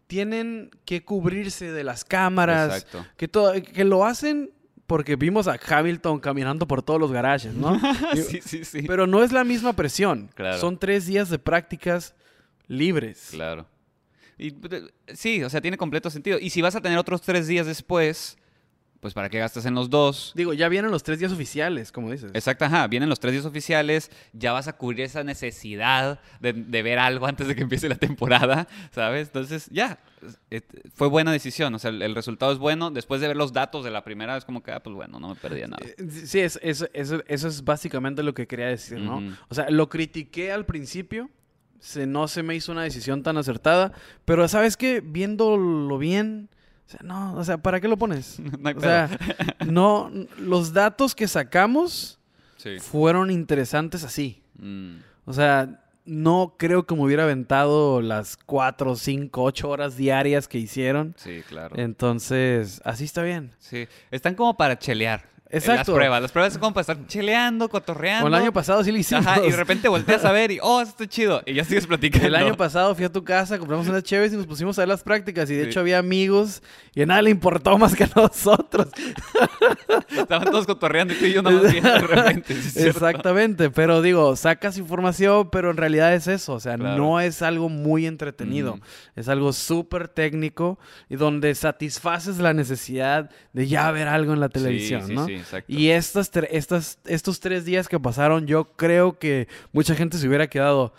[0.06, 2.82] tienen que cubrirse de las cámaras.
[2.84, 3.06] Exacto.
[3.16, 4.50] Que, todo, que lo hacen
[4.86, 7.78] porque vimos a Hamilton caminando por todos los garajes, ¿no?
[8.14, 8.82] sí, sí, sí.
[8.86, 10.28] Pero no es la misma presión.
[10.34, 10.58] Claro.
[10.58, 12.14] Son tres días de prácticas
[12.72, 13.28] libres.
[13.30, 13.66] Claro.
[14.38, 14.54] Y,
[15.14, 16.38] sí, o sea, tiene completo sentido.
[16.40, 18.38] Y si vas a tener otros tres días después,
[19.00, 20.32] pues ¿para qué gastas en los dos?
[20.34, 22.30] Digo, ya vienen los tres días oficiales, como dices.
[22.34, 26.82] Exacto, ajá, vienen los tres días oficiales, ya vas a cubrir esa necesidad de, de
[26.82, 29.28] ver algo antes de que empiece la temporada, ¿sabes?
[29.28, 29.98] Entonces, ya,
[30.94, 33.84] fue buena decisión, o sea, el, el resultado es bueno, después de ver los datos
[33.84, 35.84] de la primera es como que, ah, pues bueno, no me perdía nada.
[35.84, 35.94] Eh,
[36.24, 39.20] Sí, es, es- eso, eso es básicamente lo que quería decir, ¿no?
[39.48, 41.28] O sea, lo critiqué al principio,
[41.82, 43.92] se, no se me hizo una decisión tan acertada,
[44.24, 45.00] pero ¿sabes qué?
[45.04, 46.48] Viéndolo bien,
[46.86, 48.38] o sea, no, o sea, ¿para qué lo pones?
[48.60, 49.10] No O sea,
[49.66, 52.18] no, los datos que sacamos
[52.56, 52.78] Sí.
[52.78, 54.40] fueron interesantes así.
[54.58, 60.46] Mm, O sea, no creo que me hubiera aventado las cuatro, cinco, ocho horas diarias
[60.46, 61.14] que hicieron.
[61.16, 61.74] sí, claro.
[61.76, 63.50] Entonces, así está bien.
[63.58, 65.24] Sí, están como para chelear.
[65.52, 65.92] Exacto.
[65.92, 68.24] Las pruebas, las pruebas son como para estar cheleando, cotorreando.
[68.24, 69.26] O el año pasado sí lo hicimos.
[69.26, 71.42] Ajá, y de repente volteas a ver y, oh, esto está chido.
[71.46, 72.26] Y ya sigues platicando.
[72.26, 74.88] El año pasado fui a tu casa, compramos unas chéves y nos pusimos a ver
[74.88, 75.50] las prácticas.
[75.50, 75.68] Y de Sí.
[75.70, 76.62] hecho había amigos
[76.94, 78.88] y a nada le importó más que a nosotros.
[80.10, 82.54] Estaban todos cotorreando y tú y yo nomás viendo de repente.
[82.54, 82.86] ¿sí es?
[82.86, 83.70] Exactamente.
[83.70, 86.54] Pero digo, sacas información, pero en realidad es eso.
[86.54, 86.96] O sea, Claro.
[86.96, 88.74] no es algo muy entretenido.
[88.74, 88.82] Ujú.
[89.16, 90.78] Es algo súper técnico
[91.08, 95.26] y donde satisfaces la necesidad de ya ver algo en la televisión, sí, sí, ¿no?
[95.26, 95.72] sí, exacto.
[95.72, 100.26] Y estas, tre- estas, estos tres días que pasaron, yo creo que mucha gente se
[100.26, 100.94] hubiera quedado.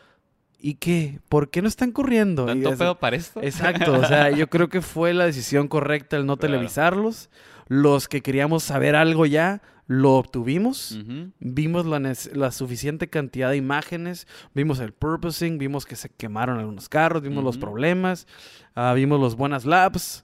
[0.60, 1.20] ¿Y qué?
[1.28, 2.46] ¿Por qué no están corriendo?
[2.46, 3.42] ¿Tanto es- pedo para esto?
[3.42, 6.54] Exacto, o sea, yo creo que fue la decisión correcta el no Claro.
[6.54, 7.30] televisarlos.
[7.68, 10.98] Los que queríamos saber algo ya, lo obtuvimos.
[11.40, 17.22] Vimos la, suficiente cantidad de imágenes, vimos el purposing, vimos que se quemaron algunos carros,
[17.22, 18.26] vimos los problemas,
[18.76, 20.24] ah, vimos los buenas laps.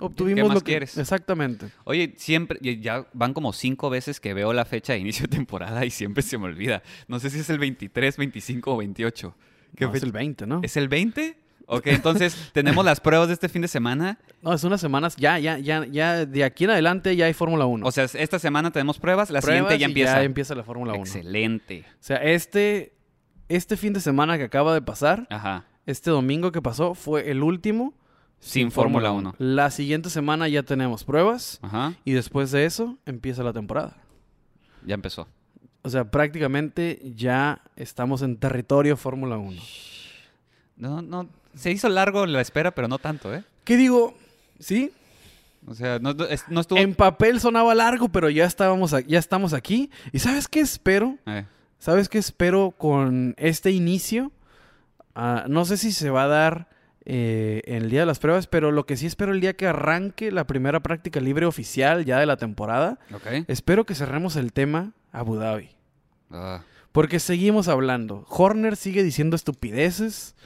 [0.00, 0.98] Obtuvimos más lo que quieres?
[0.98, 1.68] Exactamente.
[1.84, 5.84] Oye, siempre, ya van como cinco veces que veo la fecha de inicio de temporada
[5.84, 6.82] y siempre se me olvida.
[7.08, 9.34] No sé si es el 23, 25 o 28.
[9.76, 10.60] ¿Qué No, es el 20, ¿no?
[10.62, 11.36] ¿Es el 20?
[11.72, 14.18] Ok, entonces tenemos las pruebas de este fin de semana.
[14.42, 17.66] No, es unas semanas, ya, ya, ya, ya, de aquí en adelante ya hay Fórmula
[17.66, 17.86] 1.
[17.86, 20.14] O sea, esta semana tenemos pruebas, la Pruebas siguiente ya empieza.
[20.14, 21.02] Ya empieza la Fórmula 1.
[21.02, 21.84] Excelente.
[21.88, 22.92] O sea, este,
[23.48, 25.64] este fin de semana que acaba de pasar, Ajá.
[25.86, 27.94] este domingo que pasó, fue el último
[28.40, 29.34] Sin Fórmula 1.
[29.38, 31.94] La siguiente semana ya tenemos pruebas Ajá.
[32.04, 33.96] y después de eso empieza la temporada.
[34.86, 35.28] Ya empezó.
[35.82, 39.60] O sea, prácticamente ya estamos en territorio Fórmula 1.
[40.76, 41.28] No, no.
[41.54, 43.44] Se hizo largo la espera, pero no tanto, ¿eh?
[43.64, 44.14] ¿Qué digo?
[44.58, 44.92] Sí,
[45.66, 46.78] O sea, no, no- es- no estuvo.
[46.78, 49.90] en papel sonaba largo, pero ya estábamos, ya estamos aquí.
[50.12, 51.18] ¿Y sabes qué espero?
[51.26, 51.44] Eh,
[51.78, 54.32] ¿Sabes qué espero con este inicio?
[55.14, 56.68] Ah, no sé si se va a dar
[57.12, 59.66] eh, en el día de las pruebas, pero lo que sí espero el día que
[59.66, 63.00] arranque la primera práctica libre oficial ya de la temporada,
[63.48, 65.70] espero que cerremos el tema Abu Dhabi.
[66.30, 68.24] Ah, Porque seguimos hablando.
[68.28, 70.36] Horner sigue diciendo estupideces.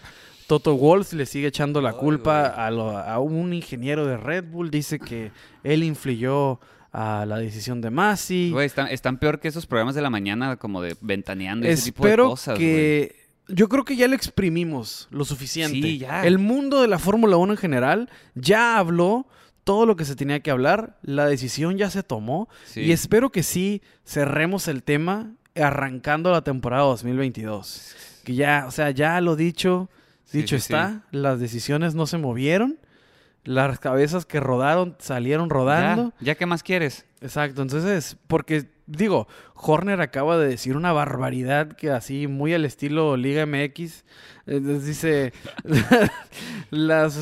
[0.46, 4.70] Toto Wolff le sigue echando la culpa a, lo- a un ingeniero de Red Bull.
[4.70, 6.60] Dice que él influyó
[6.92, 8.50] a la decisión de Masi.
[8.52, 11.86] Güey, están, están peor que esos programas de la mañana, como de ventaneando y ese
[11.86, 12.66] tipo de Espero cosas, güey.
[12.66, 13.23] que...
[13.48, 15.82] Yo creo que ya lo exprimimos lo suficiente.
[15.82, 16.26] Sí, ya.
[16.26, 19.26] El mundo de la Fórmula 1 en general ya habló
[19.64, 20.96] todo lo que se tenía que hablar.
[21.02, 22.48] La decisión ya se tomó.
[22.66, 22.80] Sí.
[22.82, 27.94] Y espero que sí cerremos el tema arrancando la temporada 2022.
[28.24, 29.90] Que ya, o sea, ya lo dicho,
[30.32, 30.62] dicho sí.
[30.62, 32.78] está, las decisiones no se movieron,
[33.44, 36.12] las cabezas que rodaron salieron rodando.
[36.20, 37.04] Ya, ¿ya qué más quieres?
[37.20, 43.16] Exacto, entonces, porque digo, Horner acaba de decir una barbaridad que así, muy al estilo
[43.16, 44.04] Liga MX,
[44.46, 45.32] eh, dice,
[46.70, 47.18] las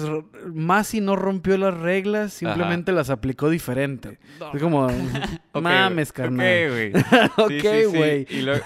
[0.52, 4.18] Masi no rompió las reglas, simplemente las aplicó diferente.
[4.54, 4.88] Es como,
[5.54, 6.46] mames, carnal.
[6.66, 6.92] Ok, güey.
[7.36, 7.52] Ok,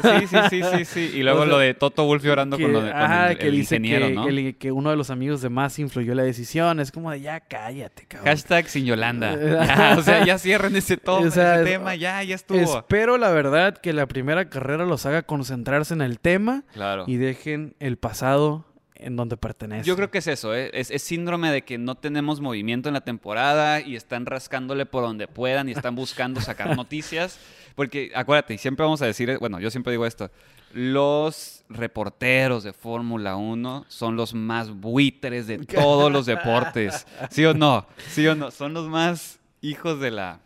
[0.07, 0.63] Sí, sí, sí.
[0.63, 1.11] Sí, sí, sí.
[1.19, 3.33] Y luego O sea, lo de Toto Wolf llorando que, con, lo de, con ajá,
[3.33, 4.25] el, que el dice ingeniero, que, ¿no?
[4.25, 6.81] que el- que uno de los amigos de Masi influyó la decisión.
[6.81, 8.27] Es como de, ya cállate, cabrón.
[8.29, 9.37] Hashtag sin Yolanda.
[9.67, 12.59] Ya, o sea, ya cierren ese, to- O sea, ese es- tema, ya, ya estuvo.
[12.87, 17.03] Espero, la verdad, que la primera carrera los haga concentrarse en el tema Claro.
[17.09, 18.65] y dejen el pasado
[18.95, 19.83] en donde pertenece.
[19.85, 20.71] Yo creo que es eso, ¿eh?
[20.73, 25.03] es, es síndrome de que no tenemos movimiento en la temporada y están rascándole por
[25.03, 27.41] donde puedan y están buscando sacar noticias.
[27.75, 30.31] Porque acuérdate, siempre vamos a decir, bueno, yo siempre digo esto,
[30.73, 37.05] los reporteros de Fórmula 1 son los más buitres de todos los deportes.
[37.31, 37.85] ¿Sí o no?
[38.11, 38.53] ¿Sí o no?
[38.53, 40.39] Son los más hijos de la...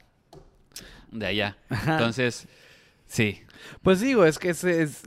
[1.11, 1.57] de allá.
[1.87, 2.47] Entonces,
[3.07, 3.41] sí.
[3.83, 5.03] Pues digo, es que ese es,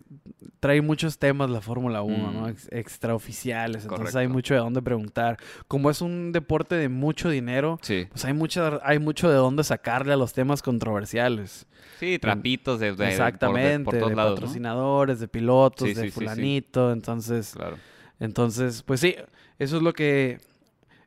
[0.59, 2.41] trae muchos temas la Fórmula 1, ¿no?
[2.41, 2.49] Mm.
[2.49, 3.83] Ex- extraoficiales.
[3.83, 4.19] Entonces Correcto.
[4.19, 5.37] hay mucho de dónde preguntar.
[5.67, 8.07] Como es un deporte de mucho dinero, Sí.
[8.11, 11.65] pues hay, mucha, hay mucho de dónde sacarle a los temas controversiales.
[11.99, 14.35] Sí, trapitos de, de- por- de- Exactamente, por, todos de lados, ¿no?
[14.35, 16.11] patrocinadores, de pilotos, Sí, de sí.
[16.11, 16.91] fulanito.
[16.91, 17.77] Entonces, Claro.
[18.19, 19.15] entonces, pues sí,
[19.57, 20.39] eso es lo que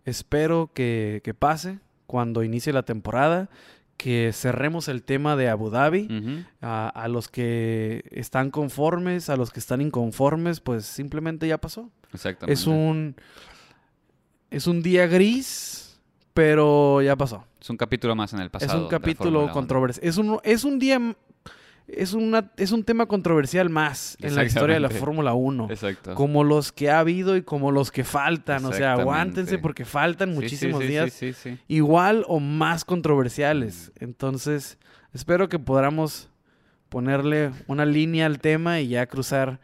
[0.04, 3.48] espero que, que pase cuando inicie la temporada.
[3.96, 6.44] Que cerremos el tema de Abu Dhabi.
[6.60, 11.90] A, a los que están conformes, a los que están inconformes, pues simplemente ya pasó.
[12.12, 12.52] Exactamente.
[12.52, 13.16] Es un
[14.50, 15.98] es un día gris,
[16.34, 17.44] pero ya pasó.
[17.60, 18.76] Es un capítulo más en el pasado.
[18.76, 20.06] es un capítulo controversial.
[20.06, 21.00] Es un es un día
[21.88, 24.90] es una es un tema controversial más en la historia de la.
[24.90, 25.68] Fórmula 1.
[25.70, 26.14] Exacto.
[26.14, 28.64] Como los que ha habido y como los que faltan.
[28.64, 32.84] O sea, aguántense porque faltan sí, muchísimos sí, sí, días Sí, sí, igual o más
[32.84, 33.92] controversiales.
[34.00, 34.78] Entonces,
[35.12, 36.30] espero que podamos
[36.88, 39.60] ponerle una línea al tema y ya cruzar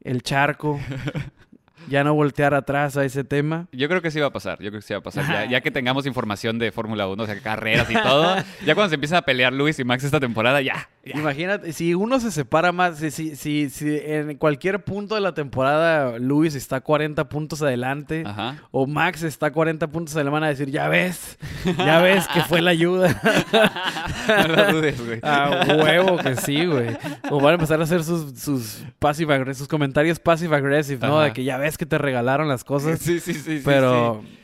[0.00, 0.80] el charco.
[1.88, 3.66] ya no voltear atrás a ese tema.
[3.72, 5.26] Yo creo que sí va a pasar, yo creo que sí va a pasar.
[5.26, 8.88] Ya, ya que tengamos información de Fórmula 1, o sea, carreras y todo, ya cuando
[8.88, 10.88] se empiezan a pelear Luis y Max esta temporada, ya.
[11.04, 11.18] ya.
[11.18, 15.34] Imagínate, si uno se separa más, si, si, si, si en cualquier punto de la
[15.34, 18.56] temporada Luis está 40 puntos adelante Ajá.
[18.70, 21.38] o Max está 40 puntos adelante, van a decir, ya ves,
[21.78, 23.20] ya ves que fue la ayuda.
[24.48, 25.20] No lo dudes, güey.
[25.22, 26.96] A huevo que sí, güey.
[27.30, 31.16] O van a empezar a hacer sus, sus passive aggressive, sus comentarios passive aggressive, ¿no?
[31.18, 31.26] Ajá.
[31.26, 32.98] De que ya ves que te regalaron las cosas.
[32.98, 33.58] Sí, sí, sí.
[33.58, 34.38] sí, pero sí.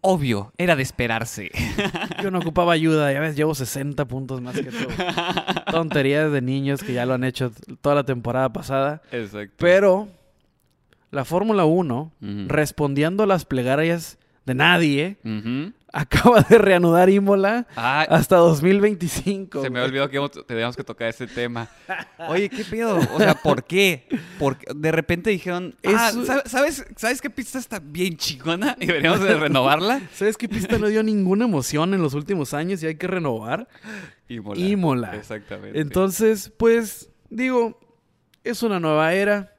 [0.00, 1.50] Obvio, era de esperarse.
[2.22, 4.86] yo no ocupaba ayuda, ya ves, llevo 60 puntos más que tú.
[5.70, 7.50] Tonterías de niños que ya lo han hecho
[7.80, 9.02] toda la temporada pasada.
[9.10, 9.54] Exacto.
[9.58, 10.08] Pero
[11.10, 12.30] la Fórmula 1, Ujú.
[12.46, 15.72] respondiendo a las plegarias de nadie, Ujú.
[15.92, 19.62] Acaba de reanudar Imola Ah, hasta 2025.
[19.62, 21.68] se me olvidó que teníamos que tocar ese tema.
[22.28, 22.98] Oye, ¿qué pedo?
[23.14, 24.06] O sea, ¿por qué?
[24.38, 28.76] Porque de repente dijeron, ah, ¿sabes, ¿sabes, ¿sabes qué pista está bien chingona?
[28.80, 30.00] Y deberíamos de renovarla.
[30.14, 33.68] ¿Sabes qué pista no dio ninguna emoción en los últimos años y hay que renovar?
[34.28, 34.60] Imola.
[34.60, 35.16] Imola.
[35.16, 35.80] Exactamente.
[35.80, 37.80] Entonces, pues, digo,
[38.44, 39.54] es una nueva era.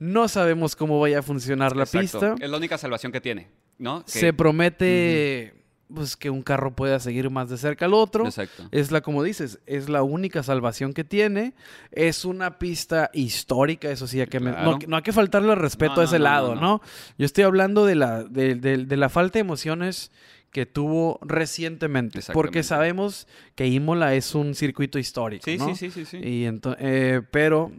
[0.00, 2.00] No sabemos cómo vaya a funcionar la Exacto.
[2.20, 2.34] pista.
[2.40, 3.48] Es la única salvación que tiene,
[3.78, 4.04] ¿no?
[4.06, 5.57] Se promete
[5.92, 8.24] pues, que un carro pueda seguir más de cerca al otro.
[8.26, 8.68] Exacto.
[8.70, 11.54] Es la, como dices, es la única salvación que tiene.
[11.90, 15.96] Es una pista histórica, eso sí, hay que no, no hay que faltarle al respeto
[15.96, 16.82] No, a ese no, lado, no, ¿no, no.
[17.18, 20.10] Yo estoy hablando de la, de, de- de la falta de emociones
[20.50, 22.20] que tuvo recientemente.
[22.32, 25.68] Porque sabemos que Imola es un circuito histórico, Sí, ¿no?
[25.68, 26.16] sí, sí, sí, sí.
[26.18, 26.46] Y
[26.78, 27.70] eh, pero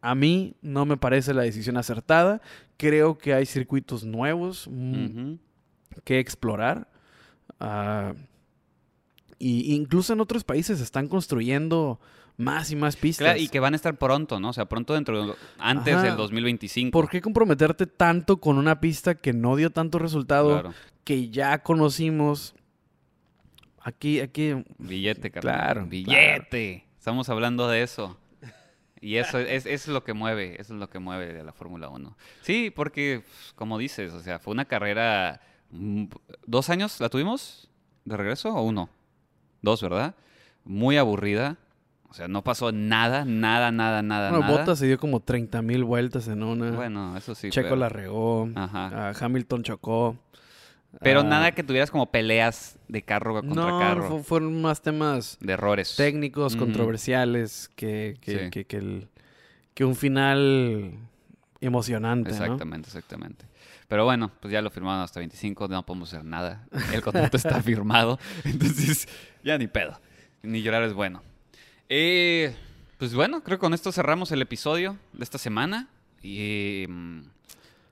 [0.00, 2.40] a mí no me parece la decisión acertada.
[2.76, 5.34] Creo que hay circuitos nuevos mm.
[6.04, 6.88] Que explorar.
[7.60, 8.14] Ah,
[9.38, 12.00] y incluso en otros países se están construyendo
[12.36, 13.24] más y más pistas.
[13.26, 14.50] Claro, y que van a estar pronto, ¿no?
[14.50, 16.02] O sea, pronto dentro de, antes Ajá.
[16.04, 16.90] del 2025.
[16.90, 20.74] ¿Por qué comprometerte tanto con una pista que no dio tanto resultado, Claro.
[21.04, 22.54] que ya conocimos?
[23.80, 25.54] Aquí, aquí, Billete, carnal.
[25.54, 26.84] Claro, Billete.
[26.98, 28.18] Estamos hablando de eso.
[29.00, 31.88] Y eso es, es lo que mueve, eso es lo que mueve de la Fórmula
[31.88, 32.16] 1.
[32.40, 35.40] Sí, porque, pues, como dices, o sea, fue una carrera...
[35.76, 36.06] mm,
[36.46, 37.68] ¿Dos años la tuvimos
[38.04, 38.88] de regreso o uno?
[39.62, 40.14] Dos, ¿verdad?
[40.64, 41.56] Muy aburrida.
[42.08, 44.58] O sea, no pasó nada, nada, nada, nada, bueno, nada.
[44.58, 46.70] Bottas se dio como 30 mil vueltas en una.
[46.70, 47.50] Bueno, eso sí.
[47.50, 48.48] Checo pero, la regó.
[48.54, 49.10] Ajá.
[49.10, 50.16] ah, Hamilton chocó.
[51.02, 54.08] Pero ah, nada que tuvieras como peleas de carro contra no, carro.
[54.08, 55.94] fu- fueron más temas De errores.
[55.96, 58.50] técnicos, controversiales, que, que, Sí.
[58.50, 59.08] que, que el-
[59.74, 60.94] que un final
[61.60, 62.36] emocionante, ¿no?
[62.36, 63.44] Exactamente, exactamente.
[63.88, 66.66] Pero bueno, pues ya lo firmaron hasta 25, no podemos hacer nada.
[66.92, 69.08] El contrato está firmado, entonces
[69.44, 70.00] ya ni pedo.
[70.42, 71.22] Ni llorar es bueno.
[71.88, 72.54] Eh,
[72.98, 75.88] pues bueno, creo que con esto cerramos el episodio de esta semana.
[76.22, 77.20] Y mm,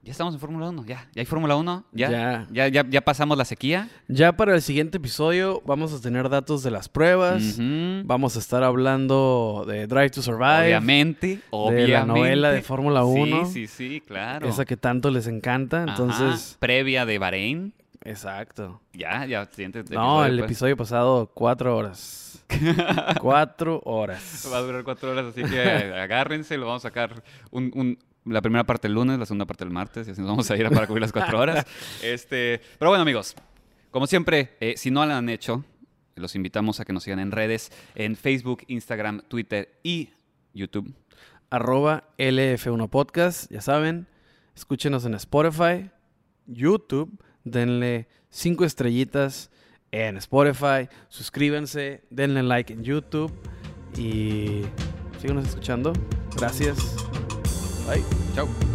[0.05, 1.09] ya estamos en Fórmula 1, ya.
[1.15, 2.11] Ya hay Fórmula 1, ya.
[2.11, 2.47] Ya.
[2.53, 3.89] Ya, ya, ya pasamos la sequía.
[4.07, 7.59] Ya para el siguiente episodio vamos a tener datos de las pruebas.
[8.05, 10.67] Vamos a estar hablando de Drive to Survive.
[10.67, 11.93] Obviamente, obviamente.
[11.93, 13.47] la novela de Fórmula 1.
[13.47, 14.47] Sí, sí, sí, claro.
[14.47, 15.85] Esa que tanto les encanta.
[15.85, 15.91] Ajá.
[15.93, 17.73] Entonces, Previa de Bahrein.
[18.05, 18.83] exacto.
[18.93, 20.51] Ya, ya, siguiente no, el pues.
[20.51, 22.45] episodio pasado, cuatro horas.
[23.21, 24.47] cuatro horas.
[24.53, 25.61] Va a durar cuatro horas, así que
[25.99, 29.64] agárrense, lo vamos a sacar un, un- la primera parte el lunes, la segunda parte
[29.64, 31.66] el martes, y así nos vamos a ir para cubrir las cuatro horas.
[32.03, 33.35] Este, pero bueno, amigos,
[33.91, 35.64] como siempre, eh, si no lo han hecho,
[36.16, 40.11] los invitamos a que nos sigan en redes, en Facebook, Instagram, Twitter y
[40.53, 40.95] YouTube.
[41.51, 44.07] Arroba LF1 Podcast, ya saben.
[44.55, 45.91] Escúchenos en Spotify,
[46.47, 47.18] YouTube.
[47.45, 49.51] Denle cinco estrellitas
[49.91, 50.89] en Spotify.
[51.09, 53.33] Suscríbanse, denle like en YouTube.
[53.97, 54.62] Y
[55.20, 55.93] síganos escuchando.
[56.37, 56.79] Gracias.
[57.87, 57.99] 来，
[58.35, 58.74] 加。